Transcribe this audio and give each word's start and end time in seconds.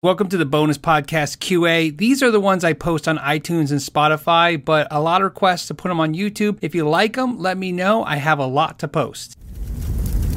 Welcome 0.00 0.28
to 0.28 0.36
the 0.36 0.46
bonus 0.46 0.78
podcast 0.78 1.38
QA. 1.38 1.98
These 1.98 2.22
are 2.22 2.30
the 2.30 2.38
ones 2.38 2.62
I 2.62 2.72
post 2.72 3.08
on 3.08 3.18
iTunes 3.18 3.72
and 3.72 3.80
Spotify, 3.80 4.64
but 4.64 4.86
a 4.92 5.00
lot 5.00 5.22
of 5.22 5.24
requests 5.24 5.66
to 5.66 5.74
put 5.74 5.88
them 5.88 5.98
on 5.98 6.14
YouTube. 6.14 6.56
If 6.62 6.72
you 6.72 6.88
like 6.88 7.16
them, 7.16 7.40
let 7.40 7.58
me 7.58 7.72
know. 7.72 8.04
I 8.04 8.14
have 8.14 8.38
a 8.38 8.46
lot 8.46 8.78
to 8.78 8.86
post. 8.86 9.36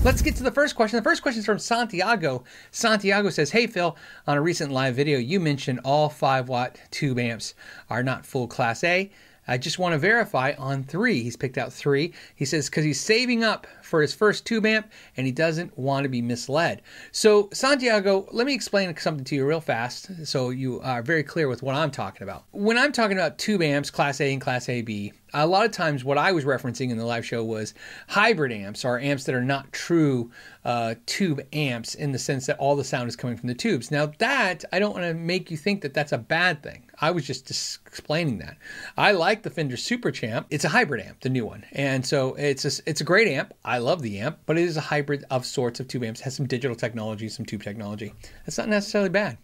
Let's 0.04 0.24
get 0.24 0.36
to 0.38 0.44
the 0.44 0.50
first 0.50 0.76
question. 0.76 0.98
The 0.98 1.04
first 1.04 1.22
question 1.22 1.42
is 1.42 1.46
from 1.46 1.60
Santiago. 1.60 2.44
Santiago 2.72 3.30
says, 3.30 3.52
Hey 3.52 3.68
Phil, 3.68 3.96
on 4.26 4.36
a 4.36 4.42
recent 4.42 4.72
live 4.72 4.96
video, 4.96 5.20
you 5.20 5.40
mentioned 5.40 5.80
all 5.86 6.10
5 6.10 6.50
watt 6.50 6.82
tube 6.90 7.20
amps 7.20 7.54
are 7.88 8.02
not 8.02 8.26
full 8.26 8.48
Class 8.48 8.84
A. 8.84 9.12
I 9.48 9.60
just 9.60 9.78
want 9.78 9.94
to 9.94 10.00
verify 10.00 10.54
on 10.58 10.84
three. 10.84 11.22
He's 11.22 11.36
picked 11.36 11.60
out 11.60 11.72
three. 11.72 12.14
He 12.36 12.46
says, 12.46 12.68
because 12.68 12.84
he's 12.84 13.00
saving 13.00 13.44
up 13.44 13.68
for 13.92 14.02
his 14.02 14.14
first 14.14 14.46
tube 14.46 14.66
amp 14.66 14.90
and 15.18 15.28
he 15.28 15.34
doesn't 15.34 15.78
want 15.78 16.04
to 16.04 16.10
be 16.10 16.22
misled. 16.22 16.82
So, 17.12 17.50
Santiago, 17.54 18.26
let 18.32 18.48
me 18.48 18.56
explain 18.56 18.96
something 18.98 19.26
to 19.26 19.36
you 19.36 19.46
real 19.46 19.60
fast 19.62 20.26
so 20.26 20.50
you 20.50 20.80
are 20.80 21.04
very 21.04 21.24
clear 21.24 21.50
with 21.50 21.62
what 21.62 21.76
I'm 21.76 21.92
talking 21.92 22.24
about. 22.24 22.46
When 22.52 22.78
I'm 22.78 22.94
talking 22.94 23.18
about 23.18 23.38
tube 23.38 23.62
amps, 23.62 23.92
Class 23.92 24.22
A 24.22 24.32
and 24.32 24.42
Class 24.42 24.70
AB, 24.70 25.12
a 25.34 25.48
lot 25.48 25.66
of 25.66 25.72
times 25.72 26.04
what 26.04 26.18
I 26.18 26.32
was 26.32 26.46
referencing 26.46 26.90
in 26.90 26.98
the 26.98 27.06
live 27.06 27.26
show 27.26 27.44
was 27.44 27.74
hybrid 28.08 28.52
amps 28.52 28.84
or 28.84 29.00
amps 29.00 29.24
that 29.26 29.36
are 29.36 29.44
not 29.44 29.72
true 29.72 30.32
uh, 30.66 30.96
tube 31.06 31.42
amps 31.54 31.96
in 31.96 32.12
the 32.12 32.20
sense 32.20 32.46
that 32.46 32.58
all 32.58 32.76
the 32.76 32.84
sound 32.84 33.08
is 33.08 33.16
coming 33.16 33.38
from 33.38 33.48
the 33.48 33.56
tubes. 33.56 33.92
Now, 33.92 34.12
that 34.20 34.66
I 34.72 34.80
don't 34.80 34.94
want 34.94 35.06
to 35.06 35.14
make 35.14 35.50
you 35.50 35.58
think 35.58 35.82
that 35.82 35.94
that's 35.94 36.12
a 36.12 36.18
bad 36.18 36.62
thing. 36.62 36.84
I 37.00 37.12
was 37.12 37.26
just 37.26 37.50
explaining 37.88 38.38
that. 38.40 38.58
I 38.96 39.12
like 39.14 39.42
the 39.42 39.50
Fender 39.50 39.78
Super 39.78 40.12
Champ. 40.12 40.48
It's 40.50 40.66
a 40.66 40.70
hybrid 40.70 41.04
amp, 41.04 41.22
the 41.22 41.30
new 41.30 41.46
one, 41.46 41.66
and 41.72 42.06
so 42.06 42.36
it's 42.36 42.66
a, 42.66 42.84
it's 42.86 43.02
a 43.02 43.06
great 43.06 43.28
amp. 43.28 43.54
I 43.66 43.80
love 43.82 44.02
the 44.02 44.20
amp, 44.20 44.40
but 44.46 44.58
it 44.58 44.64
is 44.64 44.78
a 44.78 44.82
hybrid 44.82 45.26
of 45.30 45.46
sorts 45.46 45.80
of 45.80 45.88
tube 45.88 46.04
amps. 46.04 46.22
Has 46.22 46.36
some 46.36 46.48
digital 46.48 46.76
technology, 46.76 47.28
some 47.30 47.46
tube 47.46 47.64
technology. 47.64 48.14
That's 48.46 48.58
not 48.58 48.70
necessarily 48.70 49.10
bad. 49.10 49.38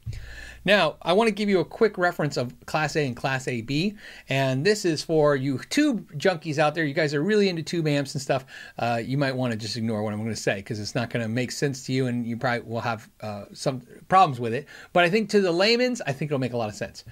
Now, 0.65 0.97
I 1.01 1.13
want 1.13 1.29
to 1.29 1.33
give 1.33 1.47
you 1.47 1.59
a 1.59 1.65
quick 1.65 1.97
reference 1.97 2.35
of 2.35 2.53
Class 2.65 2.95
A 2.95 3.05
and 3.05 3.15
Class 3.15 3.47
AB, 3.47 3.95
and 4.27 4.65
this 4.65 4.83
is 4.83 5.01
for 5.01 5.35
you 5.35 5.59
tube 5.69 6.11
junkies 6.19 6.57
out 6.57 6.75
there. 6.75 6.83
You 6.83 6.93
guys 6.93 7.13
are 7.13 7.23
really 7.23 7.47
into 7.47 7.63
tube 7.63 7.87
amps 7.87 8.15
and 8.15 8.21
stuff. 8.21 8.45
Uh, 8.77 9.01
you 9.03 9.17
might 9.17 9.35
want 9.35 9.51
to 9.53 9.57
just 9.57 9.77
ignore 9.77 10.03
what 10.03 10.11
I'm 10.13 10.19
going 10.19 10.29
to 10.29 10.35
say 10.35 10.55
because 10.55 10.79
it's 10.79 10.95
not 10.95 11.09
going 11.09 11.23
to 11.23 11.29
make 11.29 11.51
sense 11.51 11.85
to 11.85 11.93
you, 11.93 12.07
and 12.07 12.25
you 12.25 12.35
probably 12.35 12.69
will 12.69 12.81
have 12.81 13.09
uh, 13.21 13.45
some 13.53 13.81
problems 14.09 14.39
with 14.39 14.53
it. 14.53 14.67
But 14.91 15.05
I 15.05 15.09
think 15.09 15.29
to 15.29 15.41
the 15.41 15.51
layman's, 15.51 16.01
I 16.01 16.11
think 16.11 16.29
it'll 16.29 16.39
make 16.39 16.53
a 16.53 16.57
lot 16.57 16.69
of 16.69 16.75
sense. 16.75 17.05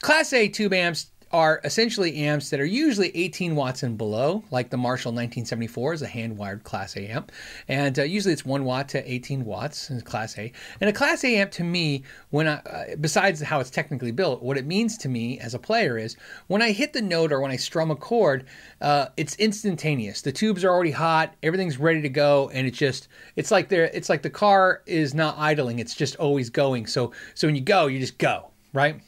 Class 0.00 0.32
A 0.32 0.48
tube 0.48 0.72
amps 0.72 1.06
are 1.34 1.60
essentially 1.64 2.14
amps 2.18 2.50
that 2.50 2.60
are 2.60 2.64
usually 2.64 3.10
18 3.16 3.56
watts 3.56 3.82
and 3.82 3.98
below, 3.98 4.44
like 4.52 4.70
the 4.70 4.76
Marshall 4.76 5.10
1974 5.10 5.94
is 5.94 6.02
a 6.02 6.06
hand 6.06 6.38
wired 6.38 6.62
Class 6.62 6.96
A 6.96 7.08
amp. 7.08 7.32
And 7.66 7.98
uh, 7.98 8.04
usually 8.04 8.32
it's 8.32 8.44
1 8.44 8.62
watt 8.62 8.88
to 8.90 9.12
18 9.12 9.44
watts 9.44 9.90
in 9.90 10.00
Class 10.02 10.38
A. 10.38 10.52
And 10.80 10.88
a 10.88 10.92
Class 10.92 11.24
A 11.24 11.36
amp 11.38 11.50
to 11.50 11.64
me, 11.64 12.04
when 12.30 12.46
I, 12.46 12.58
uh, 12.58 12.94
besides 13.00 13.42
how 13.42 13.58
it's 13.58 13.68
technically 13.68 14.12
built, 14.12 14.44
what 14.44 14.56
it 14.56 14.64
means 14.64 14.96
to 14.98 15.08
me 15.08 15.40
as 15.40 15.54
a 15.54 15.58
player 15.58 15.98
is 15.98 16.16
when 16.46 16.62
I 16.62 16.70
hit 16.70 16.92
the 16.92 17.02
note 17.02 17.32
or 17.32 17.40
when 17.40 17.50
I 17.50 17.56
strum 17.56 17.90
a 17.90 17.96
chord, 17.96 18.46
uh, 18.80 19.06
it's 19.16 19.34
instantaneous. 19.34 20.22
The 20.22 20.30
tubes 20.30 20.62
are 20.62 20.70
already 20.70 20.92
hot, 20.92 21.34
everything's 21.42 21.78
ready 21.78 22.00
to 22.02 22.08
go, 22.08 22.48
and 22.54 22.64
it's 22.64 22.78
just, 22.78 23.08
it's 23.34 23.50
like 23.50 23.72
it's 23.72 24.08
like 24.08 24.22
the 24.22 24.30
car 24.30 24.82
is 24.86 25.14
not 25.14 25.34
idling, 25.36 25.80
it's 25.80 25.96
just 25.96 26.14
always 26.14 26.48
going. 26.48 26.86
So, 26.86 27.10
so 27.34 27.48
when 27.48 27.56
you 27.56 27.60
go, 27.60 27.88
you 27.88 27.98
just 27.98 28.18
go, 28.18 28.52
right? 28.72 29.00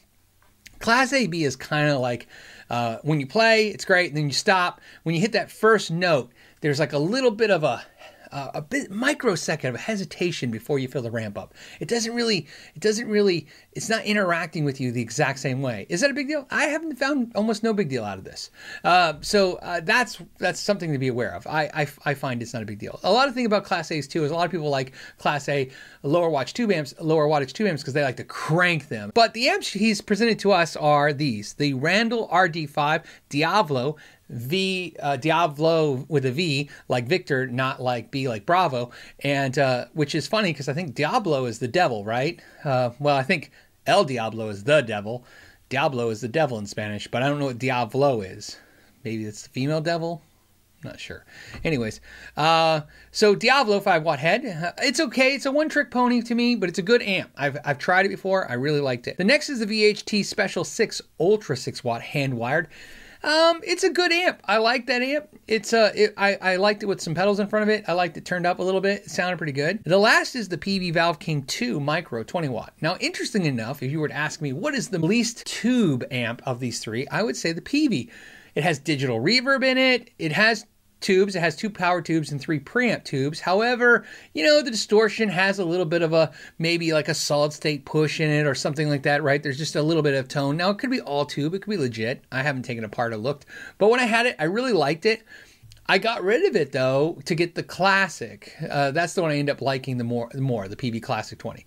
Class 0.87 1.13
AB 1.13 1.43
is 1.43 1.57
kind 1.57 1.91
of 1.91 1.99
like 1.99 2.29
uh, 2.71 2.99
when 3.03 3.19
you 3.19 3.27
play, 3.27 3.71
it's 3.71 3.85
great, 3.85 4.07
and 4.07 4.17
then 4.17 4.27
you 4.27 4.33
stop. 4.33 4.81
When 5.03 5.17
you 5.17 5.21
hit 5.21 5.33
that 5.33 5.51
first 5.51 5.91
note, 5.91 6.31
there's 6.61 6.79
like 6.79 6.93
a 6.93 6.99
little 6.99 7.33
bit 7.33 7.51
of 7.51 7.65
a 7.65 7.85
uh, 8.33 8.51
a 8.55 8.63
bit 8.63 8.91
microsecond 8.91 9.75
of 9.75 9.81
hesitation 9.81 10.51
before 10.51 10.79
you 10.79 10.89
feel 10.89 11.03
the 11.03 11.11
ramp 11.11 11.39
up. 11.39 11.55
It 11.81 11.89
doesn't 11.89 12.15
really, 12.15 12.47
it 12.75 12.81
doesn't 12.81 13.09
really, 13.09 13.47
it's 13.73 13.89
not 13.89 14.05
interacting 14.05 14.65
with 14.65 14.81
you 14.81 14.93
the 14.93 15.03
exact 15.03 15.39
same 15.39 15.63
way. 15.63 15.87
Is 15.89 16.01
that 16.01 16.11
a 16.11 16.15
big 16.15 16.29
deal? 16.29 16.47
I 16.51 16.65
haven't 16.65 16.97
found 16.97 17.33
almost 17.35 17.63
no 17.63 17.73
big 17.73 17.89
deal 17.89 18.05
out 18.05 18.19
of 18.19 18.25
this. 18.25 18.51
Uh, 18.85 19.15
so 19.21 19.55
uh, 19.57 19.81
that's 19.81 20.19
that's 20.39 20.61
something 20.61 20.93
to 20.93 20.99
be 20.99 21.09
aware 21.09 21.35
of. 21.35 21.47
I, 21.47 21.71
I, 21.75 21.87
I 22.05 22.15
find 22.15 22.43
it's 22.43 22.55
not 22.55 22.63
a 22.63 22.67
big 22.67 22.79
deal. 22.79 23.01
A 23.03 23.13
lot 23.13 23.29
of 23.29 23.35
thing 23.35 23.47
about 23.47 23.65
Class 23.65 23.91
A's 23.91 24.09
too 24.09 24.25
is 24.25 24.31
a 24.31 24.35
lot 24.35 24.47
of 24.47 24.51
people 24.51 24.71
like 24.71 24.93
Class 25.19 25.49
A 25.49 25.71
lower 26.03 26.29
watch 26.29 26.55
tube 26.55 26.71
amps, 26.71 26.95
lower 27.01 27.27
wattage 27.27 27.53
tube 27.53 27.69
amps 27.69 27.83
because 27.83 27.95
they 27.95 28.03
like 28.03 28.17
to 28.17 28.25
crank 28.25 28.89
them. 28.89 29.11
But 29.15 29.35
the 29.35 29.49
amps 29.49 29.69
he's 29.69 30.01
presented 30.01 30.39
to 30.41 30.53
us 30.53 30.77
are 30.77 31.13
these: 31.13 31.55
the 31.55 31.75
Randall 31.75 32.29
RD5 32.29 33.05
Diavolo 33.29 33.97
V 34.29 34.97
uh, 35.01 35.17
Diablo 35.17 36.05
with 36.09 36.27
a 36.27 36.33
V, 36.33 36.69
like 36.89 37.07
Victor, 37.07 37.47
not 37.47 37.81
like 37.81 38.11
B 38.11 38.29
like 38.29 38.45
Bravo, 38.45 38.91
and 39.21 39.59
uh, 39.59 39.87
which 39.93 40.15
is 40.15 40.27
funny 40.27 40.53
because 40.53 40.69
I 40.69 40.73
think 40.73 40.95
Diablo 40.95 41.45
is 41.45 41.59
the 41.59 41.69
devil, 41.69 42.05
right? 42.05 42.41
Uh, 42.65 42.91
well, 42.99 43.17
I 43.17 43.23
think 43.23 43.53
El 43.87 44.05
Diablo 44.05 44.49
is 44.49 44.65
the 44.65 44.81
devil. 44.81 45.25
Diablo 45.69 46.11
is 46.11 46.21
the 46.21 46.29
devil 46.29 46.59
in 46.59 46.67
Spanish, 46.67 47.09
but 47.09 47.23
I 47.23 47.29
don't 47.29 47.39
know 47.39 47.47
what 47.47 47.59
Diablo 47.59 48.21
is. 48.21 48.59
Maybe 49.05 49.25
it's 49.25 49.43
the 49.43 49.49
female 49.49 49.81
devil. 49.81 50.23
not 50.83 50.99
sure. 50.99 51.25
Anyways, 51.65 52.01
uh, 52.37 52.83
so 53.11 53.35
Diablo 53.35 53.81
5 53.81 54.03
watt 54.03 54.19
head. 54.19 54.45
Uh, 54.45 54.73
it's 54.83 55.01
okay. 55.01 55.35
It's 55.35 55.47
a 55.47 55.53
one 55.53 55.69
trick 55.69 55.91
pony 55.91 56.23
to 56.23 56.35
me, 56.35 56.57
but 56.57 56.69
it's 56.69 56.79
a 56.79 56.83
good 56.83 57.03
amp. 57.03 57.31
I've, 57.37 57.59
I've 57.65 57.79
tried 57.79 58.07
it 58.07 58.11
before. 58.11 58.51
I 58.51 58.55
really 58.55 58.81
liked 58.81 59.07
it. 59.07 59.17
The 59.17 59.25
next 59.25 59.49
is 59.49 59.61
the 59.61 59.67
VHT 59.67 60.25
Special 60.25 60.65
6 60.65 61.03
Ultra 61.19 61.57
6 61.57 61.85
watt 61.85 62.03
hand 62.03 62.35
wired. 62.35 62.69
Um, 63.27 63.61
it's 63.65 63.83
a 63.83 63.91
good 63.91 64.13
amp. 64.13 64.41
I 64.45 64.59
like 64.59 64.87
that 64.87 65.03
amp. 65.03 65.29
It's 65.49 65.73
uh, 65.73 65.91
it, 65.97 66.15
I 66.17 66.37
I 66.37 66.57
liked 66.57 66.85
it 66.85 66.87
with 66.87 67.01
some 67.01 67.13
pedals 67.13 67.41
in 67.41 67.49
front 67.49 67.65
of 67.65 67.69
it. 67.69 67.85
I 67.89 67.93
liked 67.93 68.17
it 68.17 68.25
turned 68.25 68.47
up 68.47 68.61
a 68.61 68.63
little 68.63 68.81
bit. 68.81 69.03
It 69.03 69.11
sounded 69.11 69.37
pretty 69.37 69.53
good. 69.53 69.83
The 69.85 69.99
last 69.99 70.37
is 70.37 70.49
the 70.49 70.57
Peavey 70.57 70.93
Valve 70.93 71.19
King 71.19 71.43
2 71.43 71.81
Micro 71.81 72.23
20 72.23 72.49
watt. 72.49 72.73
Now, 72.81 72.97
interesting 73.01 73.45
enough, 73.45 73.83
if 73.83 73.91
you 73.91 73.99
were 73.99 74.09
to 74.09 74.15
ask 74.15 74.41
me 74.41 74.53
what 74.53 74.75
is 74.75 74.89
the 74.89 75.01
least 75.01 75.45
tube 75.45 76.05
amp 76.13 76.41
of 76.47 76.61
these 76.61 76.79
three, 76.79 77.09
I 77.09 77.25
would 77.25 77.37
say 77.37 77.51
the 77.51 77.61
Peavey. 77.61 78.11
It 78.55 78.63
has 78.63 78.79
digital 78.79 79.21
reverb 79.21 79.65
in 79.65 79.77
it. 79.77 80.11
It 80.19 80.33
has 80.33 80.65
tubes. 81.01 81.37
It 81.37 81.41
has 81.41 81.57
two 81.57 81.71
power 81.71 82.01
tubes 82.01 82.33
and 82.33 82.41
three 82.41 82.59
preamp 82.59 83.05
tubes. 83.05 83.41
However, 83.41 84.05
you 84.35 84.45
know, 84.45 84.63
the 84.63 84.71
distortion 84.71 85.29
has 85.29 85.59
a 85.59 85.65
little 85.65 85.87
bit 85.87 86.03
of 86.03 86.13
a 86.13 86.33
maybe 86.59 86.93
like 86.93 87.09
a 87.09 87.15
solid 87.15 87.53
state 87.53 87.85
push 87.85 88.21
in 88.21 88.31
it 88.31 88.47
or 88.47 88.55
something 88.55 88.89
like 88.89 89.03
that, 89.05 89.23
right? 89.23 89.43
There's 89.43 89.59
just 89.59 89.77
a 89.77 89.83
little 89.83 90.03
bit 90.03 90.15
of 90.15 90.29
tone. 90.29 90.57
Now, 90.57 90.71
it 90.71 90.79
could 90.79 90.91
be 90.91 91.01
all 91.01 91.27
tube, 91.27 91.55
it 91.55 91.63
could 91.63 91.71
be 91.71 91.77
legit. 91.77 92.25
I 92.33 92.43
haven't 92.43 92.65
taken 92.65 92.85
apart 92.85 93.13
or 93.13 93.17
looked, 93.17 93.47
but 93.79 93.89
when 93.89 94.01
I 94.01 94.05
had 94.05 94.27
it, 94.27 94.37
I 94.39 94.45
really 94.45 94.73
liked 94.73 95.07
it. 95.07 95.23
I 95.89 95.99
got 95.99 96.25
rid 96.25 96.45
of 96.45 96.57
it 96.57 96.73
though 96.73 97.19
to 97.27 97.35
get 97.35 97.55
the 97.55 97.63
classic. 97.63 98.55
Uh, 98.69 98.91
that's 98.91 99.15
the 99.15 99.23
one 99.23 99.31
I 99.31 99.39
end 99.39 99.51
up 99.51 99.63
liking 99.63 99.99
the 99.99 100.05
more, 100.05 100.29
the 100.33 100.41
more 100.41 100.67
the 100.67 100.77
Peavey 100.77 101.03
Classic 101.03 101.39
20. 101.39 101.65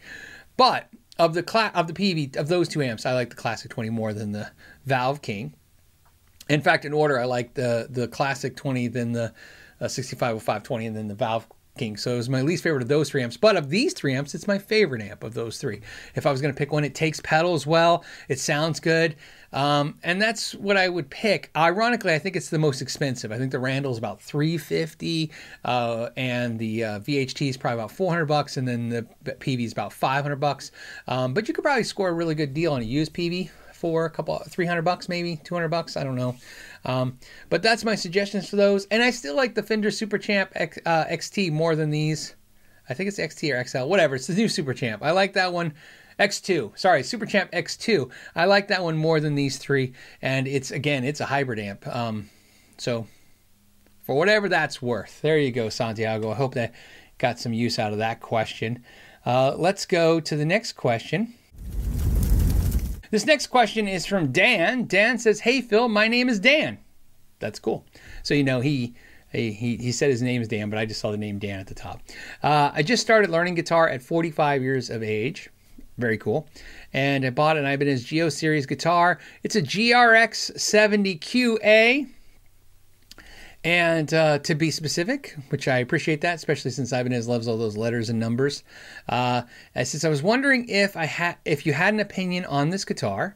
But 0.57 0.89
of 1.17 1.33
the 1.33 1.43
cla- 1.43 1.71
of 1.73 1.87
the 1.87 1.93
Peavey 1.93 2.35
of 2.35 2.47
those 2.47 2.67
two 2.67 2.81
amps, 2.81 3.05
I 3.05 3.13
like 3.13 3.29
the 3.29 3.35
Classic 3.35 3.69
20 3.69 3.89
more 3.89 4.13
than 4.13 4.31
the 4.31 4.51
Valve 4.85 5.21
King. 5.21 5.53
In 6.49 6.61
fact, 6.61 6.85
in 6.85 6.93
order, 6.93 7.19
I 7.19 7.25
like 7.25 7.53
the 7.53 7.87
the 7.89 8.07
classic 8.07 8.55
20, 8.55 8.87
then 8.87 9.11
the 9.11 9.33
uh, 9.79 9.87
650520, 9.87 10.87
and 10.87 10.95
then 10.95 11.07
the 11.07 11.15
Valve 11.15 11.47
King. 11.79 11.95
So 11.95 12.13
it 12.13 12.17
was 12.17 12.29
my 12.29 12.41
least 12.41 12.61
favorite 12.61 12.81
of 12.81 12.89
those 12.89 13.09
three 13.09 13.23
amps. 13.23 13.37
But 13.37 13.55
of 13.55 13.69
these 13.69 13.93
three 13.93 14.13
amps, 14.13 14.35
it's 14.35 14.47
my 14.47 14.59
favorite 14.59 15.01
amp 15.01 15.23
of 15.23 15.33
those 15.33 15.57
three. 15.57 15.81
If 16.13 16.25
I 16.25 16.31
was 16.31 16.41
going 16.41 16.53
to 16.53 16.57
pick 16.57 16.71
one, 16.71 16.83
it 16.83 16.93
takes 16.93 17.21
pedals 17.21 17.65
well, 17.65 18.03
it 18.27 18.39
sounds 18.39 18.79
good. 18.79 19.15
Um, 19.53 19.97
and 20.03 20.21
that's 20.21 20.53
what 20.53 20.77
I 20.77 20.89
would 20.89 21.09
pick. 21.09 21.49
Ironically, 21.55 22.13
I 22.13 22.19
think 22.19 22.35
it's 22.35 22.49
the 22.49 22.59
most 22.59 22.81
expensive. 22.81 23.31
I 23.31 23.37
think 23.37 23.51
the 23.51 23.59
Randall 23.59 23.91
is 23.91 23.97
about 23.97 24.21
350 24.21 25.31
uh, 25.63 26.09
and 26.17 26.59
the 26.59 26.83
uh, 26.83 26.99
VHT 26.99 27.49
is 27.49 27.57
probably 27.57 27.79
about 27.79 27.91
400 27.91 28.25
bucks, 28.25 28.57
and 28.57 28.67
then 28.67 28.89
the 28.89 29.07
Peavey 29.39 29.63
is 29.63 29.71
about 29.71 29.93
500 29.93 30.35
bucks. 30.35 30.71
Um, 31.07 31.33
but 31.33 31.47
you 31.47 31.53
could 31.53 31.63
probably 31.63 31.83
score 31.83 32.09
a 32.09 32.13
really 32.13 32.35
good 32.35 32.53
deal 32.53 32.73
on 32.73 32.81
a 32.81 32.85
used 32.85 33.13
Peavey 33.13 33.49
for 33.79 34.05
a 34.05 34.09
couple 34.09 34.37
300 34.39 34.81
bucks 34.81 35.07
maybe 35.07 35.37
200 35.43 35.69
bucks 35.69 35.95
i 35.95 36.03
don't 36.03 36.15
know 36.15 36.35
um, 36.85 37.17
but 37.49 37.61
that's 37.61 37.83
my 37.83 37.95
suggestions 37.95 38.49
for 38.49 38.57
those 38.57 38.85
and 38.87 39.01
i 39.01 39.09
still 39.09 39.35
like 39.35 39.55
the 39.55 39.63
fender 39.63 39.89
super 39.89 40.17
champ 40.17 40.51
X, 40.55 40.77
uh, 40.85 41.05
xt 41.05 41.51
more 41.51 41.75
than 41.75 41.89
these 41.89 42.35
i 42.89 42.93
think 42.93 43.07
it's 43.07 43.19
xt 43.19 43.53
or 43.53 43.63
xl 43.65 43.87
whatever 43.87 44.15
it's 44.15 44.27
the 44.27 44.33
new 44.33 44.49
super 44.49 44.73
champ 44.73 45.01
i 45.03 45.11
like 45.11 45.33
that 45.33 45.53
one 45.53 45.73
X2, 46.19 46.77
sorry, 46.77 47.01
Super 47.01 47.25
Champ 47.25 47.49
X2. 47.51 48.11
I 48.35 48.43
like 48.43 48.67
that 48.67 48.83
one 48.83 48.97
more 48.97 49.21
than 49.21 49.35
these 49.35 49.57
three, 49.57 49.93
and 50.21 50.49
it's 50.49 50.69
again, 50.69 51.05
it's 51.05 51.21
a 51.21 51.25
hybrid 51.25 51.59
amp. 51.59 51.87
Um, 51.87 52.29
so, 52.77 53.07
for 54.01 54.17
whatever 54.17 54.49
that's 54.49 54.81
worth, 54.81 55.21
there 55.21 55.37
you 55.37 55.51
go, 55.51 55.69
Santiago. 55.69 56.29
I 56.29 56.35
hope 56.35 56.55
that 56.55 56.73
got 57.19 57.39
some 57.39 57.53
use 57.53 57.79
out 57.79 57.93
of 57.93 57.99
that 57.99 58.19
question. 58.19 58.83
Uh, 59.25 59.53
let's 59.55 59.85
go 59.85 60.19
to 60.19 60.35
the 60.35 60.45
next 60.45 60.73
question. 60.73 61.35
This 63.11 63.25
next 63.25 63.47
question 63.47 63.87
is 63.87 64.05
from 64.05 64.31
Dan. 64.31 64.85
Dan 64.85 65.17
says, 65.17 65.41
Hey, 65.41 65.61
Phil, 65.61 65.89
my 65.89 66.07
name 66.07 66.29
is 66.29 66.39
Dan. 66.39 66.77
That's 67.39 67.59
cool. 67.59 67.85
So, 68.23 68.33
you 68.33 68.43
know, 68.43 68.61
he. 68.61 68.95
He, 69.31 69.51
he 69.51 69.91
said 69.91 70.09
his 70.09 70.23
name 70.23 70.41
is 70.41 70.47
Dan, 70.47 70.71
but 70.71 70.79
I 70.79 70.87
just 70.87 70.99
saw 70.99 71.11
the 71.11 71.17
name 71.17 71.37
Dan 71.37 71.59
at 71.59 71.67
the 71.67 71.75
top. 71.75 72.01
Uh, 72.41 72.71
I 72.73 72.81
just 72.81 73.03
started 73.03 73.29
learning 73.29 73.53
guitar 73.53 73.87
at 73.87 74.01
45 74.01 74.63
years 74.63 74.89
of 74.89 75.03
age. 75.03 75.51
Very 75.99 76.17
cool. 76.17 76.47
And 76.93 77.23
I 77.23 77.29
bought 77.29 77.55
an 77.55 77.63
Ibanez 77.63 78.05
GIO 78.05 78.29
Series 78.29 78.65
guitar. 78.65 79.19
It's 79.43 79.55
a 79.55 79.61
GRX 79.61 80.55
70QA. 80.55 82.07
And 83.63 84.13
uh, 84.13 84.39
to 84.39 84.55
be 84.55 84.71
specific, 84.71 85.35
which 85.49 85.67
I 85.67 85.79
appreciate 85.79 86.21
that, 86.21 86.35
especially 86.35 86.71
since 86.71 86.93
Ibanez 86.93 87.27
loves 87.27 87.47
all 87.47 87.57
those 87.57 87.75
letters 87.75 88.09
and 88.09 88.17
numbers. 88.17 88.63
Uh, 89.07 89.41
since 89.75 90.05
I 90.05 90.09
was 90.09 90.23
wondering 90.23 90.69
if 90.69 90.95
I 90.95 91.05
had, 91.05 91.37
if 91.43 91.65
you 91.65 91.73
had 91.73 91.93
an 91.93 91.99
opinion 91.99 92.45
on 92.45 92.69
this 92.69 92.85
guitar. 92.85 93.35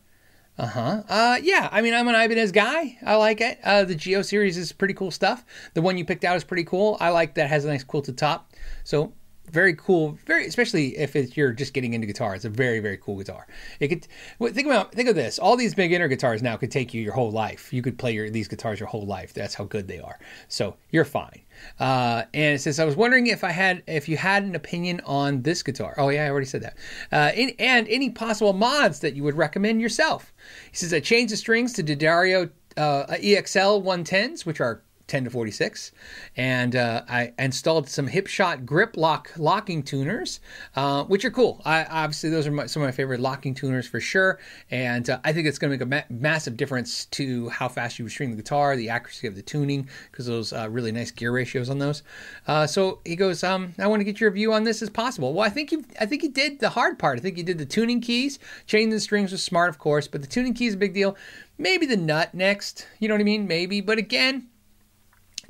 Uh-huh. 0.58 1.02
Uh 1.10 1.40
Yeah. 1.42 1.68
I 1.72 1.82
mean, 1.82 1.94
I'm 1.94 2.08
an 2.08 2.16
Ibanez 2.16 2.52
guy. 2.52 2.98
I 3.04 3.16
like 3.16 3.42
it. 3.42 3.60
Uh, 3.64 3.86
the 3.86 3.96
GIO 3.96 4.22
series 4.22 4.56
is 4.56 4.72
pretty 4.72 4.94
cool 4.94 5.10
stuff. 5.12 5.44
The 5.74 5.82
one 5.82 5.98
you 5.98 6.06
picked 6.06 6.24
out 6.24 6.38
is 6.38 6.44
pretty 6.44 6.64
cool. 6.64 6.96
I 7.00 7.10
like 7.10 7.34
that 7.36 7.50
has 7.50 7.66
a 7.66 7.70
nice 7.70 7.84
quilted 7.84 8.18
top. 8.18 8.52
So 8.84 9.14
very 9.54 9.76
cool. 9.76 10.18
Very 10.26 10.48
especially 10.48 10.98
if 10.98 11.16
it's, 11.16 11.38
you're 11.38 11.54
just 11.54 11.74
getting 11.74 11.94
into 11.94 12.08
guitar. 12.08 12.36
It's 12.36 12.44
a 12.44 12.50
very 12.50 12.80
very 12.80 12.98
cool 12.98 13.18
guitar. 13.18 13.48
It 13.80 13.88
could 13.88 14.08
think 14.54 14.66
about 14.66 14.92
think 14.92 15.08
of 15.08 15.16
this. 15.16 15.38
All 15.38 15.56
these 15.56 15.76
beginner 15.76 16.08
guitars 16.08 16.42
now 16.42 16.58
could 16.58 16.72
take 16.72 16.94
you 16.94 17.02
your 17.02 17.14
whole 17.14 17.32
life. 17.32 17.72
You 17.72 17.82
could 17.82 17.98
play 17.98 18.14
your 18.14 18.30
these 18.30 18.48
guitars 18.48 18.80
your 18.80 18.90
whole 18.90 19.06
life. 19.06 19.34
That's 19.34 19.54
how 19.54 19.66
good 19.66 19.88
they 19.88 20.00
are. 20.00 20.20
So 20.48 20.76
you're 20.90 21.06
fine. 21.06 21.42
Uh, 21.80 22.24
and 22.34 22.56
it 22.56 22.62
says 22.62 22.80
I 22.80 22.86
was 22.86 22.96
wondering 22.96 23.28
if 23.28 23.44
I 23.44 23.52
had 23.52 23.84
if 23.88 24.10
you 24.10 24.18
had 24.18 24.44
an 24.44 24.56
opinion 24.56 25.02
on 25.06 25.44
this 25.44 25.62
guitar. 25.62 25.94
Oh 25.98 26.10
yeah, 26.10 26.26
I 26.26 26.30
already 26.30 26.48
said 26.48 26.64
that. 26.64 26.78
Uh, 27.12 27.32
in, 27.36 27.54
and 27.60 27.88
any 27.88 28.10
possible 28.10 28.54
mods 28.54 29.00
that 29.02 29.16
you 29.16 29.24
would 29.24 29.38
recommend 29.38 29.80
yourself. 29.80 30.34
He 30.72 30.78
says 30.78 30.94
I 30.94 31.00
changed 31.00 31.32
the 31.32 31.38
strings 31.38 31.74
to 31.74 31.84
D'Addario 31.84 32.50
uh, 32.76 33.06
EXL 33.08 33.84
110s, 33.84 34.46
which 34.46 34.60
are 34.60 34.82
10 35.14 35.26
to 35.26 35.30
46. 35.30 35.92
And 36.38 36.76
uh, 36.76 37.04
I 37.08 37.34
installed 37.38 37.88
some 37.88 38.08
Hipshot 38.08 38.66
grip 38.66 38.98
lock 38.98 39.30
locking 39.38 39.84
tuners, 39.84 40.40
uh, 40.76 41.04
which 41.04 41.24
are 41.24 41.30
cool. 41.30 41.62
I, 41.66 41.86
obviously, 41.86 42.32
those 42.32 42.48
are 42.48 42.52
my, 42.52 42.66
some 42.66 42.82
of 42.82 42.88
my 42.88 42.92
favorite 42.92 43.20
locking 43.20 43.54
tuners 43.54 43.88
for 43.88 44.00
sure. 44.00 44.40
And 44.72 45.08
uh, 45.08 45.20
I 45.24 45.32
think 45.32 45.46
it's 45.46 45.60
going 45.60 45.70
to 45.70 45.86
make 45.86 46.02
a 46.02 46.08
ma- 46.10 46.20
massive 46.20 46.58
difference 46.58 47.06
to 47.06 47.48
how 47.50 47.68
fast 47.68 48.00
you 48.00 48.10
string 48.10 48.32
the 48.32 48.38
guitar, 48.38 48.76
the 48.76 48.90
accuracy 48.90 49.28
of 49.28 49.36
the 49.36 49.44
tuning, 49.44 49.88
because 50.10 50.26
those 50.26 50.52
uh, 50.52 50.68
really 50.68 50.92
nice 50.92 51.12
gear 51.12 51.32
ratios 51.32 51.70
on 51.70 51.78
those. 51.78 52.02
Uh, 52.48 52.66
so 52.66 52.98
he 53.06 53.16
goes, 53.16 53.44
um, 53.44 53.76
I 53.78 53.86
want 53.86 54.00
to 54.00 54.06
get 54.06 54.20
your 54.20 54.32
view 54.32 54.52
on 54.52 54.64
this 54.64 54.82
as 54.82 54.90
possible. 54.90 55.32
Well, 55.32 55.46
I 55.46 55.50
think 55.50 55.72
you, 55.72 55.86
I 56.02 56.08
think 56.08 56.24
you 56.24 56.32
did 56.32 56.60
the 56.60 56.70
hard 56.70 56.98
part. 56.98 57.20
I 57.20 57.22
think 57.22 57.38
you 57.38 57.44
did 57.44 57.60
the 57.60 57.68
tuning 57.68 58.02
keys. 58.02 58.40
Changing 58.66 58.90
the 58.90 59.00
strings 59.00 59.32
was 59.32 59.44
smart, 59.44 59.70
of 59.70 59.78
course, 59.78 60.08
but 60.08 60.22
the 60.22 60.28
tuning 60.28 60.56
key 60.56 60.66
is 60.66 60.74
a 60.74 60.78
big 60.78 60.96
deal. 60.96 61.16
Maybe 61.60 61.86
the 61.86 61.98
nut 61.98 62.34
next. 62.34 62.88
You 62.98 63.08
know 63.08 63.14
what 63.14 63.22
I 63.22 63.26
mean? 63.26 63.46
Maybe. 63.46 63.80
But 63.80 64.00
again, 64.00 64.48